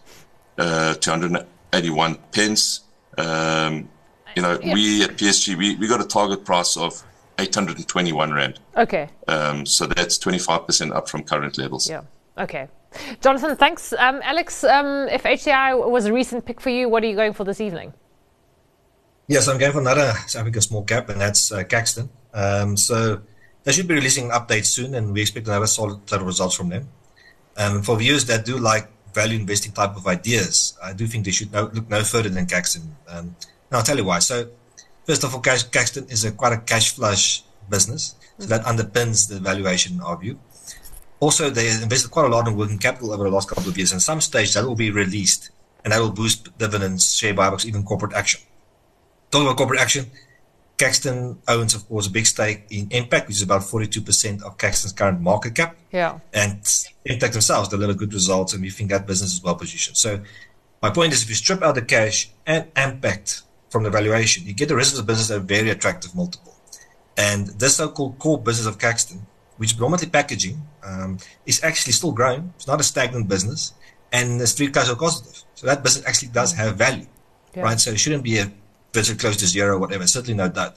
uh, 0.60 0.94
to 0.94 1.10
181 1.10 2.16
pence. 2.32 2.82
Um, 3.18 3.90
you 4.36 4.42
know, 4.42 4.60
yeah. 4.62 4.74
we 4.74 5.04
at 5.04 5.12
PSG, 5.12 5.56
we, 5.56 5.76
we 5.76 5.88
got 5.88 6.02
a 6.02 6.08
target 6.08 6.44
price 6.46 6.76
of 6.78 7.04
821 7.40 8.34
Rand. 8.34 8.60
Okay. 8.78 9.10
Um, 9.28 9.66
so 9.66 9.86
that's 9.86 10.18
25% 10.18 10.96
up 10.96 11.10
from 11.10 11.24
current 11.24 11.58
levels. 11.58 11.90
Yeah. 11.90 12.02
Okay. 12.38 12.68
Jonathan, 13.22 13.56
thanks. 13.56 13.94
Um, 13.94 14.22
Alex, 14.24 14.64
um, 14.64 15.08
if 15.10 15.24
HCI 15.24 15.90
was 15.90 16.06
a 16.06 16.14
recent 16.14 16.46
pick 16.46 16.62
for 16.62 16.70
you, 16.70 16.90
what 16.90 17.04
are 17.04 17.08
you 17.08 17.16
going 17.16 17.34
for 17.34 17.44
this 17.44 17.60
evening? 17.60 17.94
Yes, 19.28 19.48
I'm 19.48 19.58
going 19.58 19.72
for 19.72 19.80
another 19.80 20.14
South 20.28 20.42
Africa 20.42 20.62
small 20.62 20.84
cap, 20.84 21.10
and 21.10 21.20
that's 21.20 21.52
uh, 21.52 21.64
Caxton. 21.64 22.10
Um, 22.34 22.76
so 22.76 23.22
they 23.64 23.72
should 23.72 23.88
be 23.88 23.96
releasing 23.96 24.26
an 24.26 24.32
update 24.32 24.66
soon, 24.66 24.94
and 24.96 25.14
we 25.14 25.22
expect 25.22 25.46
to 25.46 25.52
have 25.54 25.64
a 25.64 25.68
solid 25.68 26.08
set 26.10 26.20
of 26.20 26.28
results 26.28 26.56
from 26.56 26.70
them. 26.70 26.90
Um, 27.56 27.84
for 27.84 27.98
viewers 27.98 28.26
that 28.26 28.46
do 28.46 28.58
like 28.58 28.90
value 29.14 29.40
investing 29.40 29.72
type 29.72 29.96
of 29.96 30.08
ideas, 30.08 30.78
I 30.84 30.94
do 30.94 31.08
think 31.08 31.26
they 31.26 31.32
should 31.32 31.52
no, 31.52 31.70
look 31.74 31.90
no 31.90 32.04
further 32.04 32.30
than 32.30 32.46
Caxton. 32.46 32.96
Um, 33.08 33.36
now, 33.72 33.80
I'll 33.80 33.84
tell 33.84 33.98
you 33.98 34.06
why. 34.06 34.20
So, 34.20 34.50
first 35.06 35.24
of 35.24 35.34
all, 35.34 35.42
Cax, 35.42 35.70
Caxton 35.72 36.06
is 36.10 36.26
a 36.26 36.32
quite 36.32 36.54
a 36.54 36.58
cash 36.58 36.96
flush 36.96 37.44
business, 37.70 38.16
so 38.38 38.48
that 38.48 38.64
underpins 38.66 39.30
the 39.30 39.40
valuation 39.40 40.00
of 40.02 40.24
you. 40.24 40.40
Also, 41.20 41.50
they 41.50 41.70
invested 41.70 42.12
quite 42.12 42.26
a 42.26 42.30
lot 42.30 42.48
in 42.48 42.58
working 42.58 42.78
capital 42.78 43.14
over 43.14 43.24
the 43.24 43.30
last 43.30 43.48
couple 43.48 43.70
of 43.70 43.78
years. 43.78 43.92
And 43.92 44.02
some 44.02 44.20
stage, 44.20 44.54
that 44.54 44.66
will 44.66 44.76
be 44.76 44.92
released, 44.92 45.52
and 45.84 45.94
that 45.94 46.00
will 46.00 46.12
boost 46.12 46.58
dividends, 46.58 47.16
share 47.16 47.34
buybacks, 47.34 47.66
even 47.66 47.84
corporate 47.84 48.14
action. 48.14 48.42
Talking 49.32 49.48
about 49.48 49.58
corporate 49.58 49.80
action, 49.80 50.12
Caxton 50.78 51.38
owns, 51.48 51.76
of 51.76 51.88
course, 51.88 52.08
a 52.08 52.10
big 52.10 52.26
stake 52.26 52.64
in 52.70 52.88
Mpact, 52.88 53.28
which 53.28 53.38
is 53.38 53.44
about 53.44 53.62
42% 53.62 54.42
of 54.44 54.58
Caxton's 54.58 54.94
current 54.94 55.22
market 55.22 55.56
cap. 55.56 55.76
Yeah. 55.92 56.20
And 56.34 56.62
Mpact 57.06 57.34
themselves 57.34 57.70
deliver 57.70 57.94
good 57.94 58.14
results, 58.14 58.54
and 58.54 58.62
we 58.62 58.70
think 58.70 58.90
that 58.90 59.06
business 59.06 59.34
is 59.34 59.44
well 59.44 59.56
positioned. 59.56 59.98
So, 59.98 60.22
my 60.82 60.90
point 60.90 61.14
is 61.14 61.24
if 61.24 61.30
you 61.30 61.36
strip 61.36 61.62
out 61.62 61.76
the 61.76 61.82
cash 61.82 62.30
and 62.46 62.66
Mpact 62.76 63.44
from 63.70 63.84
the 63.84 63.90
valuation, 63.90 64.46
you 64.46 64.54
get 64.54 64.68
the 64.68 64.76
rest 64.76 64.92
of 64.92 64.98
the 64.98 65.04
business 65.04 65.30
at 65.32 65.38
a 65.38 65.40
very 65.40 65.70
attractive 65.70 66.16
multiple. 66.16 66.56
And 67.18 67.48
this 67.60 67.76
so 67.76 67.90
called 67.90 68.18
core 68.18 68.40
business 68.42 68.66
of 68.66 68.80
Caxton, 68.80 69.26
which 69.58 69.70
is 69.70 69.74
predominantly 69.74 70.10
packaging, 70.10 70.60
um, 70.84 71.20
is 71.46 71.64
actually 71.64 71.94
still 71.94 72.12
growing. 72.12 72.52
It's 72.56 72.68
not 72.68 72.82
a 72.82 72.84
stagnant 72.84 73.28
business, 73.28 73.74
and 74.12 74.42
it's 74.42 74.58
free 74.58 74.70
cash 74.70 74.88
flow 74.88 74.96
positive. 74.96 75.44
So, 75.54 75.68
that 75.68 75.84
business 75.84 76.06
actually 76.08 76.30
does 76.30 76.54
have 76.54 76.78
value, 76.78 77.06
yeah. 77.54 77.62
right? 77.62 77.80
So, 77.80 77.92
it 77.92 78.00
shouldn't 78.00 78.24
be 78.24 78.40
a 78.40 78.52
virtually 78.94 79.18
close 79.18 79.38
to 79.38 79.48
zero, 79.48 79.78
whatever. 79.78 80.08
Certainly 80.08 80.36
no 80.36 80.50
doubt. 80.50 80.76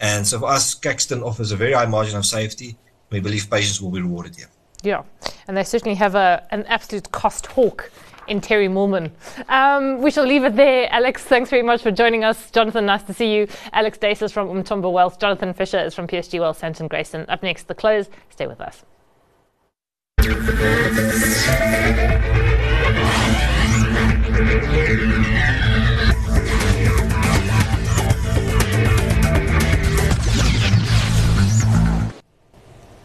And 0.00 0.26
so 0.26 0.40
for 0.40 0.46
us, 0.46 0.74
Caxton 0.74 1.22
offers 1.22 1.52
a 1.52 1.56
very 1.56 1.72
high 1.72 1.86
margin 1.86 2.16
of 2.16 2.26
safety. 2.26 2.76
We 3.10 3.20
believe 3.20 3.50
patience 3.50 3.80
will 3.80 3.90
be 3.90 4.00
rewarded 4.00 4.36
here. 4.36 4.48
Yeah, 4.82 5.02
and 5.48 5.56
they 5.56 5.64
certainly 5.64 5.94
have 5.96 6.14
a, 6.14 6.46
an 6.50 6.64
absolute 6.66 7.10
cost 7.12 7.46
hawk 7.46 7.90
in 8.28 8.40
Terry 8.40 8.68
Moolman. 8.68 9.10
Um, 9.48 10.02
we 10.02 10.10
shall 10.10 10.26
leave 10.26 10.44
it 10.44 10.56
there. 10.56 10.88
Alex, 10.92 11.22
thanks 11.22 11.50
very 11.50 11.62
much 11.62 11.82
for 11.82 11.90
joining 11.90 12.24
us. 12.24 12.50
Jonathan, 12.50 12.86
nice 12.86 13.02
to 13.04 13.14
see 13.14 13.34
you. 13.34 13.48
Alex 13.72 13.98
Duys 13.98 14.32
from 14.32 14.48
Umthombo 14.48 14.92
Wealth. 14.92 15.18
Jonathan 15.18 15.54
Fisher 15.54 15.78
is 15.78 15.94
from 15.94 16.06
PSG 16.06 16.40
Wealth, 16.40 16.60
Sandton 16.60 16.88
Grayston. 16.88 17.24
Up 17.28 17.42
next, 17.42 17.68
the 17.68 17.74
close. 17.74 18.08
Stay 18.30 18.46
with 18.46 18.60
us. 18.60 18.84